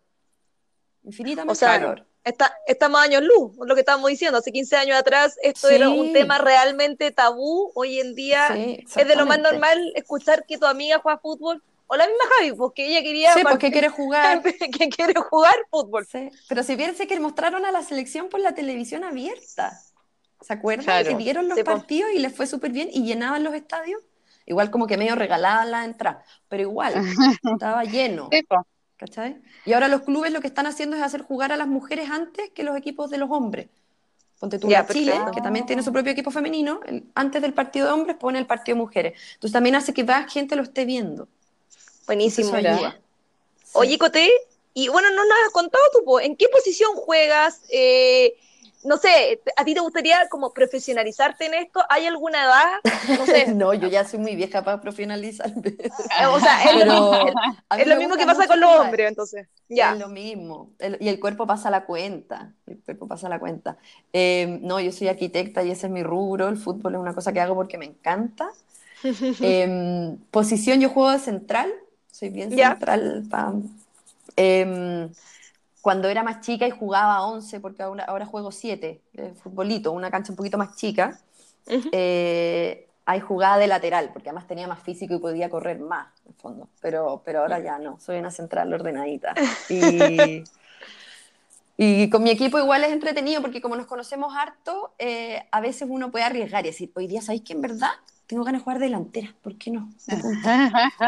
Infinitamente 1.06 1.52
O 1.52 1.54
sea, 1.54 1.78
peor. 1.78 2.06
Está, 2.24 2.52
estamos 2.66 3.00
años 3.00 3.22
luz, 3.22 3.52
lo 3.64 3.74
que 3.74 3.80
estábamos 3.80 4.10
diciendo. 4.10 4.38
Hace 4.38 4.50
15 4.50 4.76
años 4.76 4.96
atrás 4.98 5.36
esto 5.42 5.68
Sí. 5.68 5.76
era 5.76 5.88
un 5.88 6.12
tema 6.12 6.38
realmente 6.38 7.12
tabú. 7.12 7.70
Hoy 7.76 8.00
en 8.00 8.14
día 8.16 8.48
Sí, 8.52 8.84
es 8.96 9.06
de 9.08 9.14
lo 9.16 9.26
más 9.26 9.38
normal 9.38 9.92
escuchar 9.94 10.44
que 10.44 10.58
tu 10.58 10.66
amiga 10.66 10.98
juega 10.98 11.18
fútbol. 11.18 11.62
O 11.86 11.94
la 11.94 12.04
misma 12.08 12.24
Javi, 12.36 12.50
porque 12.52 12.84
ella 12.84 13.00
quería 13.00 13.32
Sí, 13.32 13.42
porque 13.48 13.70
quiere 13.70 13.88
jugar. 13.88 14.42
que 14.78 14.88
quiere 14.88 15.14
jugar 15.20 15.54
fútbol. 15.70 16.04
Sí. 16.10 16.30
Pero 16.48 16.64
si 16.64 16.74
piensa 16.74 17.06
que 17.06 17.20
mostraron 17.20 17.64
a 17.64 17.70
la 17.70 17.82
selección 17.82 18.28
por 18.28 18.40
la 18.40 18.56
televisión 18.56 19.04
abierta. 19.04 19.80
¿Se 20.40 20.52
acuerdan? 20.52 20.84
Claro. 20.84 21.08
Que 21.10 21.14
dieron 21.16 21.46
los 21.48 21.56
Sí, 21.56 21.62
po. 21.62 21.70
partidos 21.70 22.10
y 22.12 22.18
les 22.18 22.34
fue 22.34 22.48
súper 22.48 22.72
bien 22.72 22.88
y 22.92 23.04
llenaban 23.04 23.44
los 23.44 23.54
estadios. 23.54 24.02
Igual 24.46 24.72
como 24.72 24.88
que 24.88 24.96
medio 24.96 25.14
regalaban 25.14 25.70
la 25.70 25.84
entrada, 25.84 26.24
pero 26.48 26.62
igual, 26.62 26.94
estaba 27.60 27.84
lleno. 27.84 28.30
¿Cachai? 28.96 29.36
Y 29.66 29.72
ahora 29.74 29.88
los 29.88 30.02
clubes 30.02 30.32
lo 30.32 30.40
que 30.40 30.46
están 30.46 30.66
haciendo 30.66 30.96
es 30.96 31.02
hacer 31.02 31.22
jugar 31.22 31.52
a 31.52 31.56
las 31.56 31.68
mujeres 31.68 32.08
antes 32.10 32.50
que 32.50 32.62
los 32.62 32.76
equipos 32.76 33.10
de 33.10 33.18
los 33.18 33.30
hombres. 33.30 33.68
Ponte 34.38 34.58
tú 34.58 34.68
la 34.68 34.86
Chile, 34.86 35.12
perfecto. 35.12 35.32
que 35.32 35.40
también 35.40 35.66
tiene 35.66 35.82
su 35.82 35.92
propio 35.92 36.12
equipo 36.12 36.30
femenino, 36.30 36.80
el- 36.86 37.04
antes 37.14 37.40
del 37.42 37.54
partido 37.54 37.86
de 37.86 37.92
hombres 37.92 38.16
pone 38.16 38.38
el 38.38 38.46
partido 38.46 38.76
de 38.76 38.82
mujeres. 38.82 39.20
Entonces 39.34 39.52
también 39.52 39.74
hace 39.76 39.92
que 39.94 40.04
más 40.04 40.32
gente 40.32 40.56
lo 40.56 40.62
esté 40.62 40.84
viendo. 40.84 41.28
Buenísimo. 42.06 42.54
Ayuda. 42.54 42.98
Sí. 43.64 43.70
Oye, 43.72 43.98
Coté, 43.98 44.30
y 44.74 44.88
bueno, 44.88 45.10
no 45.10 45.24
nos 45.24 45.38
has 45.46 45.52
contado 45.52 45.82
tú, 45.92 46.18
¿en 46.18 46.36
qué 46.36 46.48
posición 46.48 46.94
juegas? 46.94 47.62
Eh, 47.70 48.34
no 48.86 48.96
sé, 48.96 49.40
¿a 49.56 49.64
ti 49.64 49.74
te 49.74 49.80
gustaría 49.80 50.28
como 50.28 50.52
profesionalizarte 50.52 51.46
en 51.46 51.54
esto? 51.54 51.84
¿Hay 51.90 52.06
alguna 52.06 52.44
edad? 52.44 52.70
No 53.18 53.26
sé. 53.26 53.46
no, 53.54 53.74
yo 53.74 53.88
ya 53.88 54.04
soy 54.04 54.18
muy 54.20 54.36
vieja 54.36 54.62
para 54.62 54.80
profesionalizarme. 54.80 55.76
o 56.30 56.40
sea, 56.40 56.64
es 56.64 56.86
lo, 56.86 57.10
Pero 57.68 57.82
es 57.82 57.86
lo 57.86 57.96
mismo 57.96 58.16
que 58.16 58.26
pasa 58.26 58.46
con 58.46 58.60
los 58.60 58.70
hombres, 58.80 59.08
entonces. 59.08 59.48
Ya. 59.68 59.92
Es 59.92 59.98
lo 59.98 60.08
mismo. 60.08 60.70
El- 60.78 60.96
y 61.00 61.08
el 61.08 61.18
cuerpo 61.20 61.46
pasa 61.46 61.70
la 61.70 61.84
cuenta. 61.84 62.52
El 62.66 62.78
cuerpo 62.80 63.06
pasa 63.06 63.28
la 63.28 63.38
cuenta. 63.38 63.76
Eh, 64.12 64.58
no, 64.62 64.80
yo 64.80 64.92
soy 64.92 65.08
arquitecta 65.08 65.62
y 65.62 65.70
ese 65.70 65.86
es 65.86 65.92
mi 65.92 66.02
rubro. 66.02 66.48
El 66.48 66.56
fútbol 66.56 66.94
es 66.94 67.00
una 67.00 67.14
cosa 67.14 67.32
que 67.32 67.40
hago 67.40 67.54
porque 67.54 67.78
me 67.78 67.86
encanta. 67.86 68.48
Eh, 69.42 70.16
posición, 70.30 70.80
yo 70.80 70.88
juego 70.88 71.10
de 71.12 71.18
central. 71.18 71.70
Soy 72.10 72.30
bien 72.30 72.50
central. 72.50 73.24
pa- 73.30 73.52
Eh, 74.36 75.08
cuando 75.86 76.08
era 76.08 76.24
más 76.24 76.40
chica 76.40 76.66
y 76.66 76.72
jugaba 76.72 77.24
11, 77.24 77.60
porque 77.60 77.84
ahora, 77.84 78.02
ahora 78.06 78.26
juego 78.26 78.50
7, 78.50 79.02
de 79.12 79.34
futbolito, 79.34 79.92
una 79.92 80.10
cancha 80.10 80.32
un 80.32 80.36
poquito 80.36 80.58
más 80.58 80.74
chica, 80.74 81.20
Ujú. 81.68 81.90
eh, 81.92 82.88
ahí 83.04 83.20
jugaba 83.20 83.56
de 83.56 83.68
lateral, 83.68 84.10
porque 84.12 84.30
además 84.30 84.48
tenía 84.48 84.66
más 84.66 84.82
físico 84.82 85.14
y 85.14 85.18
podía 85.20 85.48
correr 85.48 85.78
más, 85.78 86.08
en 86.24 86.32
el 86.32 86.34
fondo. 86.40 86.68
Pero, 86.80 87.22
pero 87.24 87.42
ahora 87.42 87.60
ya 87.60 87.78
no, 87.78 88.00
soy 88.00 88.18
una 88.18 88.32
central 88.32 88.74
ordenadita. 88.74 89.32
Y, 89.70 90.42
y 91.76 92.10
con 92.10 92.24
mi 92.24 92.30
equipo 92.30 92.58
igual 92.58 92.82
es 92.82 92.90
entretenido, 92.90 93.40
porque 93.40 93.60
como 93.60 93.76
nos 93.76 93.86
conocemos 93.86 94.34
harto, 94.34 94.92
eh, 94.98 95.46
a 95.52 95.60
veces 95.60 95.86
uno 95.88 96.10
puede 96.10 96.24
arriesgar 96.24 96.64
y 96.64 96.70
decir, 96.70 96.90
hoy 96.96 97.06
día, 97.06 97.22
¿sabéis 97.22 97.42
que 97.42 97.52
en 97.52 97.60
verdad 97.60 97.92
tengo 98.26 98.44
ganas 98.44 98.60
de 98.60 98.64
jugar 98.64 98.78
delantera? 98.78 99.34
¿Por 99.42 99.56
qué 99.56 99.70
no? 99.70 99.92
De 100.06 100.16
punta. 100.16 100.62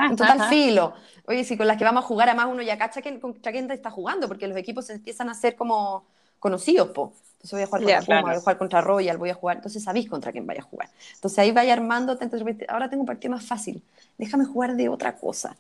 En 0.09 0.17
total 0.17 0.43
filo. 0.43 0.95
Oye, 1.27 1.45
si 1.45 1.57
con 1.57 1.67
las 1.67 1.77
que 1.77 1.85
vamos 1.85 2.05
a 2.05 2.07
jugar, 2.07 2.29
además 2.29 2.49
uno 2.51 2.63
ya 2.63 2.79
cacha 2.79 3.03
que, 3.03 3.21
contra 3.21 3.53
quién 3.53 3.71
está 3.71 3.91
jugando, 3.91 4.29
porque 4.29 4.49
los 4.49 4.57
equipos 4.57 4.87
se 4.87 4.95
empiezan 4.95 5.29
a 5.29 5.35
ser 5.35 5.57
como 5.57 6.07
conocidos, 6.39 6.89
po. 6.91 7.13
Entonces 7.35 7.53
voy 7.53 7.63
a 7.63 7.67
jugar 7.67 7.83
contra 7.83 8.03
Puma, 8.03 8.07
claro. 8.07 8.27
voy 8.29 8.37
a 8.37 8.41
jugar 8.41 8.59
contra 8.59 8.81
Royal, 8.81 9.17
voy 9.19 9.31
a 9.31 9.35
jugar, 9.35 9.57
entonces 9.59 9.83
sabéis 9.85 10.09
contra 10.09 10.33
quién 10.33 10.47
vaya 10.47 10.61
a 10.61 10.65
jugar. 10.65 10.91
Entonces 11.15 11.39
ahí 11.39 11.53
vaya 11.53 11.75
entonces 11.75 12.41
repente, 12.41 12.67
ahora 12.69 12.91
tengo 12.91 13.03
un 13.03 13.07
partido 13.07 13.33
más 13.33 13.47
fácil, 13.47 13.83
déjame 14.17 14.45
jugar 14.45 14.75
de 14.75 14.89
otra 14.89 15.17
cosa. 15.17 15.57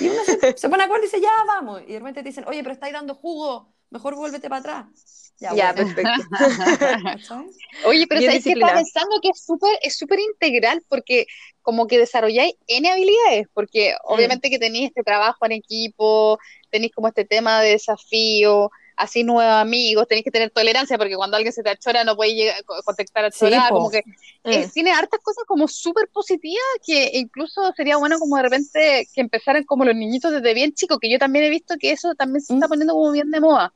Y 0.00 0.08
uno 0.08 0.20
se, 0.24 0.56
se 0.56 0.68
pone 0.68 0.82
a 0.82 0.86
acuerdo 0.86 1.04
y 1.04 1.06
dice, 1.06 1.20
ya 1.20 1.30
vamos. 1.46 1.82
Y 1.86 1.92
de 1.92 1.98
repente 1.98 2.22
te 2.22 2.28
dicen, 2.30 2.44
oye, 2.48 2.62
pero 2.62 2.72
estáis 2.72 2.92
dando 2.92 3.14
jugo, 3.14 3.68
mejor 3.90 4.14
vuélvete 4.16 4.48
para 4.48 4.60
atrás. 4.60 5.32
Ya, 5.40 5.54
Ya, 5.54 5.72
bueno. 5.72 5.94
perfecto. 5.94 6.22
Oye, 7.86 8.06
pero 8.06 8.20
Bien 8.20 8.30
¿sabes 8.30 8.44
qué? 8.44 8.52
Estaba 8.52 8.72
disciplinada. 8.72 8.82
pensando 8.82 9.16
que 9.22 9.28
es 9.30 9.44
súper 9.44 9.78
es 9.82 9.96
súper 9.96 10.18
integral 10.20 10.82
porque 10.88 11.26
como 11.62 11.86
que 11.86 11.98
desarrolláis 11.98 12.54
N 12.66 12.88
habilidades, 12.90 13.46
porque 13.54 13.94
Mm. 14.08 14.14
obviamente 14.14 14.50
que 14.50 14.58
tenéis 14.58 14.88
este 14.88 15.02
trabajo 15.02 15.46
en 15.46 15.52
equipo, 15.52 16.38
tenéis 16.70 16.92
como 16.94 17.08
este 17.08 17.24
tema 17.24 17.60
de 17.62 17.70
desafío, 17.70 18.70
así 18.96 19.24
nuevos 19.24 19.44
amigos, 19.54 20.06
tenéis 20.08 20.24
que 20.24 20.30
tener 20.30 20.50
tolerancia 20.50 20.98
porque 20.98 21.16
cuando 21.16 21.36
alguien 21.36 21.52
se 21.54 21.62
te 21.62 21.70
achora 21.70 22.04
no 22.04 22.16
podéis 22.16 22.34
llegar, 22.36 22.64
co- 22.64 22.82
contactar 22.84 23.24
a 23.24 23.30
chorar, 23.30 23.72
como 23.72 23.90
que 23.90 24.02
eh, 24.44 24.66
Mm. 24.66 24.70
tiene 24.72 24.92
hartas 24.92 25.20
cosas 25.22 25.44
como 25.46 25.68
súper 25.68 26.08
positivas 26.12 26.62
que 26.84 27.10
incluso 27.14 27.72
sería 27.76 27.96
bueno 27.96 28.18
como 28.18 28.36
de 28.36 28.42
repente 28.42 29.08
que 29.14 29.20
empezaran 29.22 29.64
como 29.64 29.84
los 29.84 29.94
niñitos 29.94 30.32
desde 30.32 30.54
bien 30.54 30.72
chicos, 30.74 30.98
que 31.00 31.10
yo 31.10 31.18
también 31.18 31.44
he 31.46 31.50
visto 31.50 31.76
que 31.78 31.92
eso 31.92 32.14
también 32.14 32.42
se 32.42 32.52
está 32.52 32.66
Mm. 32.66 32.68
poniendo 32.68 32.94
como 32.94 33.10
bien 33.12 33.30
de 33.30 33.40
moda. 33.40 33.72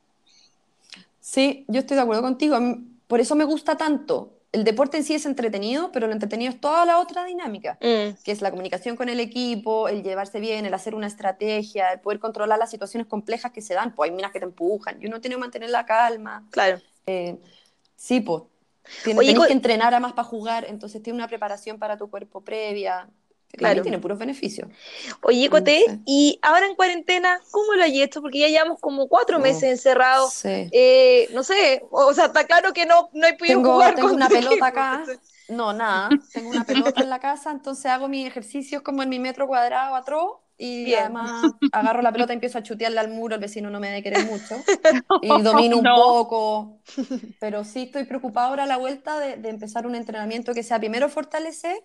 Sí, 1.35 1.65
yo 1.69 1.81
estoy 1.81 1.97
de 1.97 2.03
acuerdo 2.03 2.23
contigo. 2.23 2.55
A 2.55 2.61
Por 3.09 3.21
eso 3.21 3.35
me 3.35 3.45
gusta 3.45 3.77
tanto. 3.77 4.31
El 4.53 4.63
deporte 4.63 4.97
en 4.97 5.03
sí 5.05 5.15
es 5.15 5.27
entretenido, 5.27 5.91
pero 5.91 6.07
lo 6.07 6.13
entretenido 6.13 6.53
es 6.53 6.61
toda 6.61 6.85
la 6.87 6.99
otra 7.01 7.25
dinámica, 7.25 7.77
Mm. 7.81 8.23
que 8.25 8.31
es 8.31 8.41
la 8.41 8.51
comunicación 8.51 8.95
con 8.95 9.09
el 9.09 9.19
equipo, 9.19 9.89
el 9.89 10.05
llevarse 10.05 10.39
bien, 10.39 10.65
el 10.65 10.73
hacer 10.75 10.95
una 10.95 11.09
estrategia, 11.09 11.93
el 11.93 11.99
poder 12.01 12.21
controlar 12.21 12.59
las 12.61 12.71
situaciones 12.71 13.09
complejas 13.09 13.51
que 13.51 13.61
se 13.63 13.75
dan. 13.75 13.95
Pues 13.97 14.11
hay 14.11 14.17
minas 14.17 14.31
que 14.31 14.39
te 14.39 14.45
empujan 14.45 15.03
y 15.03 15.07
uno 15.07 15.21
tiene 15.21 15.35
que 15.35 15.41
mantener 15.41 15.71
la 15.71 15.85
calma. 15.85 16.47
Claro. 16.53 16.81
Eh, 17.07 17.37
sí, 17.97 18.21
pues. 18.21 18.45
Tien- 19.03 19.19
Oye, 19.19 19.29
tenés 19.31 19.41
co- 19.41 19.47
que 19.49 19.53
entrenar 19.55 19.93
además 19.93 20.13
para 20.13 20.29
jugar, 20.29 20.67
entonces 20.69 21.03
tiene 21.03 21.17
una 21.17 21.27
preparación 21.27 21.79
para 21.81 21.97
tu 21.97 22.09
cuerpo 22.09 22.43
previa. 22.43 23.09
Claro. 23.57 23.83
tiene 23.83 23.99
puros 23.99 24.19
beneficios. 24.19 24.69
Oye, 25.23 25.49
Coté, 25.49 25.85
y 26.07 26.39
ahora 26.43 26.67
en 26.67 26.75
cuarentena, 26.75 27.41
¿cómo 27.51 27.75
lo 27.75 27.83
hay 27.83 28.03
hecho? 28.03 28.21
Porque 28.21 28.41
ya 28.41 28.49
llevamos 28.49 28.81
como 28.81 29.09
cuatro 29.09 29.39
meses 29.39 29.65
encerrados. 29.65 30.33
Sí. 30.35 30.69
Eh, 30.73 31.29
no 31.33 31.43
sé, 31.43 31.85
o 31.91 32.13
sea, 32.15 32.27
está 32.27 32.45
claro 32.45 32.73
que 32.73 32.87
no, 32.87 33.11
no 33.13 33.27
he 33.27 33.35
podido 33.35 33.59
Tengo, 33.59 33.73
jugar 33.75 33.95
tengo 33.95 34.09
con 34.09 34.17
una 34.17 34.29
pelota 34.29 34.53
equipo, 34.53 34.65
acá. 34.65 35.05
No, 35.49 35.75
nada. 35.75 36.09
Tengo 36.33 36.49
una 36.49 36.65
pelota 36.65 37.03
en 37.03 37.11
la 37.11 37.21
casa, 37.21 37.51
entonces 37.51 37.85
hago 37.87 38.09
mis 38.09 38.27
ejercicios 38.27 38.81
como 38.81 39.03
en 39.03 39.11
mi 39.11 39.19
metro 39.19 39.47
cuadrado 39.47 39.95
atroz 39.95 40.39
y 40.57 40.85
Bien. 40.85 41.01
además 41.01 41.53
agarro 41.73 42.01
la 42.01 42.13
pelota 42.13 42.33
y 42.33 42.37
empiezo 42.37 42.57
a 42.59 42.63
chutearla 42.63 43.03
al 43.03 43.09
muro, 43.11 43.35
el 43.35 43.41
vecino 43.43 43.69
no 43.69 43.79
me 43.79 43.89
debe 43.89 44.03
querer 44.03 44.25
mucho 44.25 44.57
y 45.23 45.43
domino 45.43 45.77
un 45.79 45.85
poco. 45.85 46.79
Pero 47.41 47.63
sí 47.65 47.83
estoy 47.83 48.05
preocupada 48.05 48.49
ahora 48.49 48.63
a 48.63 48.67
la 48.67 48.79
vuelta 48.79 49.19
de, 49.19 49.37
de 49.37 49.49
empezar 49.51 49.87
un 49.87 49.97
entrenamiento 49.97 50.55
que 50.55 50.63
sea 50.63 50.79
primero 50.79 51.09
fortalecer 51.11 51.77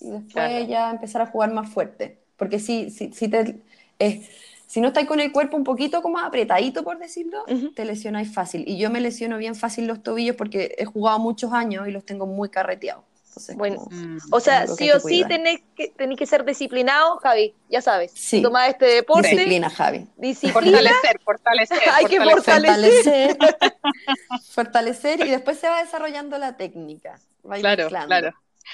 Y 0.00 0.10
después 0.10 0.32
Claro. 0.32 0.64
ya 0.66 0.90
empezar 0.90 1.22
a 1.22 1.26
jugar 1.26 1.52
más 1.52 1.68
fuerte. 1.70 2.18
Porque 2.36 2.58
si, 2.58 2.90
si, 2.90 3.12
si, 3.12 3.28
te, 3.28 3.62
eh, 3.98 4.28
si 4.66 4.80
no 4.80 4.88
estáis 4.88 5.06
con 5.06 5.20
el 5.20 5.30
cuerpo 5.32 5.56
un 5.56 5.64
poquito 5.64 6.02
como 6.02 6.18
apretadito, 6.18 6.82
por 6.82 6.98
decirlo, 6.98 7.44
Ujú. 7.48 7.72
te 7.72 7.84
lesionáis 7.84 8.32
fácil. 8.32 8.64
Y 8.66 8.76
yo 8.78 8.90
me 8.90 9.00
lesiono 9.00 9.38
bien 9.38 9.54
fácil 9.54 9.86
los 9.86 10.02
tobillos 10.02 10.36
porque 10.36 10.74
he 10.78 10.84
jugado 10.84 11.18
muchos 11.18 11.52
años 11.52 11.86
y 11.88 11.90
los 11.92 12.04
tengo 12.04 12.26
muy 12.26 12.48
carreteados. 12.48 13.04
Entonces, 13.28 13.56
Bueno, 13.56 13.76
como- 13.78 13.90
Mm. 13.96 14.18
O 14.30 14.38
sea, 14.38 14.66
sí 14.68 14.90
o 14.92 15.00
sí 15.00 15.24
tenés 15.26 15.60
que, 15.76 15.88
tenés 15.88 16.16
que 16.16 16.24
ser 16.24 16.44
disciplinado, 16.44 17.16
Javi, 17.18 17.52
ya 17.68 17.80
sabes. 17.82 18.12
Sí. 18.14 18.40
Tomar 18.42 18.70
este 18.70 18.86
deporte, 18.86 19.28
disciplina, 19.28 19.68
disciplina, 19.68 19.70
Javi. 19.70 20.08
Fortalecer, 20.52 21.20
fortalecer. 21.24 21.78
Hay 21.94 22.04
que 22.06 22.20
fortalecer. 22.20 23.36
Fortalecer, 23.36 23.36
fortalecer 24.54 25.26
y 25.26 25.30
después 25.30 25.58
se 25.58 25.68
va 25.68 25.82
desarrollando 25.82 26.38
la 26.38 26.56
técnica. 26.56 27.18
Va 27.48 27.56
Claro, 27.58 27.88
claro. 27.88 28.32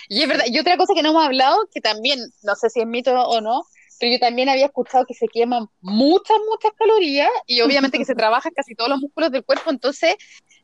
Y 0.09 0.23
es 0.23 0.29
verdad, 0.29 0.45
y 0.47 0.59
otra 0.59 0.77
cosa 0.77 0.95
que 0.95 1.03
no 1.03 1.11
hemos 1.11 1.25
hablado, 1.25 1.69
que 1.73 1.81
también, 1.81 2.19
no 2.43 2.55
sé 2.57 2.71
si 2.71 2.81
es 2.81 2.87
mito 2.87 3.13
o 3.15 3.41
no, 3.41 3.63
pero 3.99 4.13
yo 4.13 4.19
también 4.19 4.49
había 4.49 4.67
escuchado 4.67 5.05
que 5.07 5.15
se 5.15 5.29
queman 5.29 5.67
muchas, 5.81 6.37
muchas 6.49 6.73
calorías 6.77 7.31
y 7.47 7.61
obviamente 7.61 7.99
que 7.99 8.05
se 8.05 8.15
trabajan 8.15 8.53
casi 8.55 8.75
todos 8.75 8.91
los 8.91 9.01
músculos 9.01 9.31
del 9.31 9.45
cuerpo, 9.45 9.71
entonces 9.71 10.17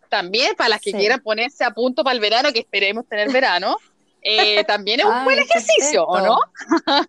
también 0.09 0.55
para 0.57 0.71
las 0.71 0.81
que 0.83 0.95
Sí. 0.95 0.97
quieran 0.97 1.21
ponerse 1.23 1.65
a 1.65 1.73
punto 1.73 2.05
para 2.05 2.15
el 2.15 2.21
verano, 2.21 2.53
que 2.53 2.61
esperemos 2.61 3.07
tener 3.09 3.31
verano, 3.31 3.77
eh, 4.23 4.65
también 4.67 5.01
es 5.01 5.07
un 5.07 5.23
Ay, 5.23 5.25
buen 5.25 5.39
ejercicio, 5.39 6.05
¿o 6.07 6.21
no? 6.21 6.39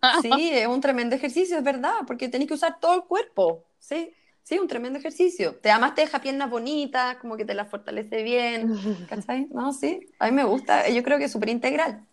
Sí, 0.09 0.49
es 0.53 0.67
un 0.67 0.81
tremendo 0.81 1.15
ejercicio, 1.15 1.57
es 1.57 1.63
verdad, 1.63 1.93
porque 2.07 2.29
tenés 2.29 2.47
que 2.47 2.53
usar 2.55 2.79
todo 2.79 2.95
el 2.95 3.03
cuerpo. 3.03 3.67
Sí, 3.79 4.13
sí, 4.47 4.57
un 4.59 4.67
tremendo 4.67 4.97
ejercicio. 4.99 5.55
Te, 5.55 5.69
además 5.71 5.93
te 5.95 6.01
deja 6.01 6.21
piernas 6.21 6.49
bonitas, 6.49 7.17
como 7.17 7.35
que 7.35 7.43
te 7.45 7.53
las 7.53 7.69
fortalece 7.69 8.23
bien. 8.23 8.71
¿Cachai? 9.09 9.47
No, 9.51 9.73
sí, 9.73 9.99
a 10.19 10.25
mí 10.27 10.31
me 10.31 10.43
gusta. 10.45 10.87
Yo 10.89 11.03
creo 11.03 11.17
que 11.17 11.25
es 11.25 11.31
súper 11.31 11.49
integral. 11.49 12.05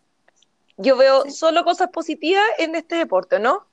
Yo 0.77 0.97
veo 0.97 1.23
Sí. 1.23 1.31
solo 1.31 1.63
cosas 1.65 1.91
positivas 1.91 2.43
en 2.59 2.75
este 2.75 2.97
deporte, 2.97 3.39
¿no? 3.39 3.67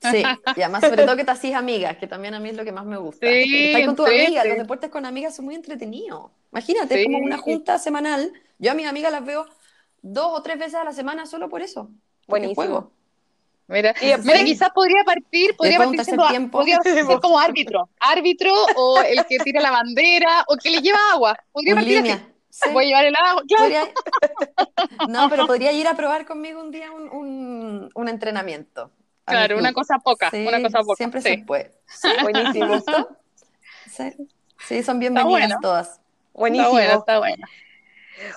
Sí, 0.00 0.22
y 0.56 0.62
además, 0.62 0.80
sobre 0.82 1.04
todo 1.04 1.14
que 1.16 1.24
te 1.24 1.30
hacís 1.30 1.54
amigas, 1.54 1.98
que 1.98 2.06
también 2.06 2.32
a 2.32 2.40
mí 2.40 2.48
es 2.48 2.56
lo 2.56 2.64
que 2.64 2.72
más 2.72 2.86
me 2.86 2.96
gusta. 2.96 3.26
Sí, 3.26 3.66
estás 3.66 3.84
con 3.84 3.96
tus 3.96 4.06
entrete. 4.06 4.26
amigas, 4.26 4.46
los 4.46 4.56
deportes 4.56 4.90
con 4.90 5.04
amigas 5.04 5.36
son 5.36 5.44
muy 5.44 5.54
entretenidos. 5.54 6.30
Imagínate, 6.52 6.94
es 6.94 7.00
Sí. 7.00 7.04
como 7.04 7.18
una 7.18 7.36
junta 7.36 7.78
semanal. 7.78 8.32
Yo 8.58 8.70
a 8.70 8.74
mis 8.74 8.86
amigas 8.86 9.12
las 9.12 9.26
veo 9.26 9.44
dos 10.00 10.28
o 10.38 10.42
tres 10.42 10.58
veces 10.58 10.76
a 10.76 10.84
la 10.84 10.92
semana 10.94 11.26
solo 11.26 11.50
por 11.50 11.60
eso. 11.60 11.90
Buenísimo. 12.26 12.90
Mira, 13.66 13.94
mira, 14.22 14.44
quizás 14.44 14.68
podría 14.74 15.02
partir, 15.04 15.56
podría 15.56 15.78
partir 15.78 16.04
siendo, 16.04 16.28
tiempo. 16.28 16.58
podría 16.58 16.80
ser 16.82 17.02
como 17.20 17.38
árbitro, 17.38 17.88
árbitro 17.98 18.52
o 18.76 19.00
el 19.00 19.24
que 19.26 19.38
tira 19.38 19.60
la 19.62 19.70
bandera 19.70 20.44
o 20.48 20.56
que 20.56 20.68
le 20.70 20.82
lleva 20.82 20.98
agua. 21.12 21.34
Podría 21.50 21.72
En 21.72 21.76
partir 21.78 21.98
así. 21.98 22.02
línea. 22.02 22.28
Sí. 22.50 22.68
Voy 22.72 22.84
a 22.84 22.88
llevar 22.88 23.04
el 23.06 23.16
agua, 23.16 23.42
claro. 23.48 23.62
Podría- 23.64 25.08
No, 25.08 25.28
pero 25.30 25.46
podría 25.46 25.72
ir 25.72 25.88
a 25.88 25.94
probar 25.94 26.26
conmigo 26.26 26.60
un 26.60 26.70
día 26.70 26.92
un, 26.92 27.08
un- 27.08 27.90
un 27.94 28.08
entrenamiento. 28.08 28.90
Claro, 29.24 29.56
una 29.56 29.72
cosa 29.72 29.98
poca, 29.98 30.30
Sí, 30.30 30.44
una 30.46 30.60
cosa 30.60 30.80
poca. 30.82 30.96
Siempre 30.96 31.22
sí. 31.22 31.28
se 31.30 31.38
puede. 31.38 31.72
Buenísimo. 32.22 32.76
Sí, 33.90 34.12
sí 34.68 34.82
son 34.82 34.98
bienvenidas 34.98 35.30
bueno. 35.30 35.56
todas. 35.62 36.00
Buenísimo. 36.34 36.78
Está 36.78 36.86
bueno, 36.86 36.98
está 37.00 37.18
bueno. 37.18 37.46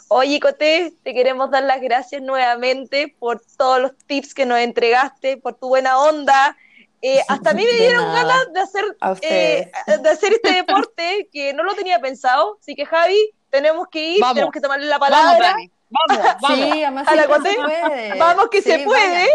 Oye, 0.07 0.39
Coté, 0.39 0.93
te 1.03 1.13
queremos 1.13 1.51
dar 1.51 1.63
las 1.63 1.81
gracias 1.81 2.21
nuevamente 2.21 3.15
por 3.19 3.41
todos 3.57 3.79
los 3.79 3.97
tips 4.05 4.33
que 4.33 4.45
nos 4.45 4.59
entregaste, 4.59 5.37
por 5.37 5.55
tu 5.55 5.67
buena 5.69 5.99
onda. 5.99 6.57
Eh, 7.01 7.21
hasta 7.27 7.51
a 7.51 7.53
mí 7.53 7.63
me 7.63 7.77
dieron 7.77 8.11
ganas 8.13 8.53
de 8.53 8.59
hacer, 8.59 8.85
eh, 9.21 9.71
de 10.01 10.09
hacer 10.09 10.33
este 10.33 10.51
deporte 10.55 11.29
que 11.31 11.53
no 11.53 11.63
lo 11.63 11.75
tenía 11.75 11.99
pensado. 11.99 12.57
Así 12.59 12.75
que, 12.75 12.85
Javi, 12.85 13.31
tenemos 13.49 13.87
que 13.89 14.03
ir, 14.11 14.21
Vamos. 14.21 14.35
tenemos 14.35 14.53
que 14.53 14.61
tomarle 14.61 14.87
la 14.87 14.97
Vamos, 14.97 15.17
palabra. 15.17 15.55
Vamos, 15.89 16.25
vamos. 16.41 16.57
Sí, 16.57 16.83
además 16.83 17.07
A 17.07 17.15
la 17.15 17.23
siempre 17.23 17.51
se 17.51 17.55
puede. 17.55 18.19
Vamos 18.19 18.49
que 18.49 18.61
Sí, 18.61 18.69
se 18.71 18.79
puede. 18.79 19.29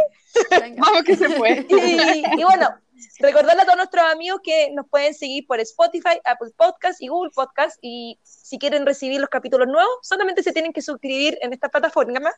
Vamos 0.76 1.02
que 1.04 1.16
se 1.16 1.30
puede. 1.30 1.66
Y, 1.68 2.40
y 2.40 2.44
bueno, 2.44 2.74
recordarle 3.18 3.62
a 3.62 3.64
todos 3.64 3.76
nuestros 3.76 4.04
amigos 4.04 4.40
que 4.42 4.70
nos 4.72 4.86
pueden 4.88 5.14
seguir 5.14 5.46
por 5.46 5.60
Spotify, 5.60 6.20
Apple 6.24 6.50
Podcast 6.56 7.00
y 7.00 7.08
Google 7.08 7.30
Podcast. 7.34 7.78
Y 7.82 8.18
si 8.22 8.58
quieren 8.58 8.86
recibir 8.86 9.20
los 9.20 9.30
capítulos 9.30 9.68
nuevos, 9.68 9.98
solamente 10.02 10.42
se 10.42 10.52
tienen 10.52 10.72
que 10.72 10.82
suscribir 10.82 11.38
en 11.42 11.52
esta 11.52 11.68
plataforma. 11.68 12.32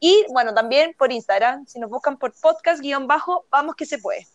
Y 0.00 0.24
bueno, 0.30 0.52
también 0.54 0.94
por 0.98 1.12
Instagram, 1.12 1.66
si 1.66 1.78
nos 1.78 1.90
buscan 1.90 2.18
por 2.18 2.32
podcast-bajo, 2.34 3.46
vamos 3.50 3.74
que 3.76 3.86
se 3.86 3.98
puede. 3.98 4.26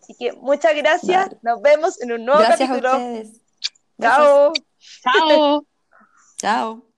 Así 0.00 0.14
que 0.14 0.32
muchas 0.32 0.74
gracias. 0.74 1.30
Nos 1.42 1.60
vemos 1.62 2.00
en 2.00 2.12
un 2.12 2.24
nuevo 2.24 2.40
Gracias 2.40 2.70
a 2.70 2.74
capítulo. 2.74 2.92
ustedes. 2.96 3.40
Chao. 4.00 4.52
Chao. 5.02 5.66
Chao. 6.38 6.95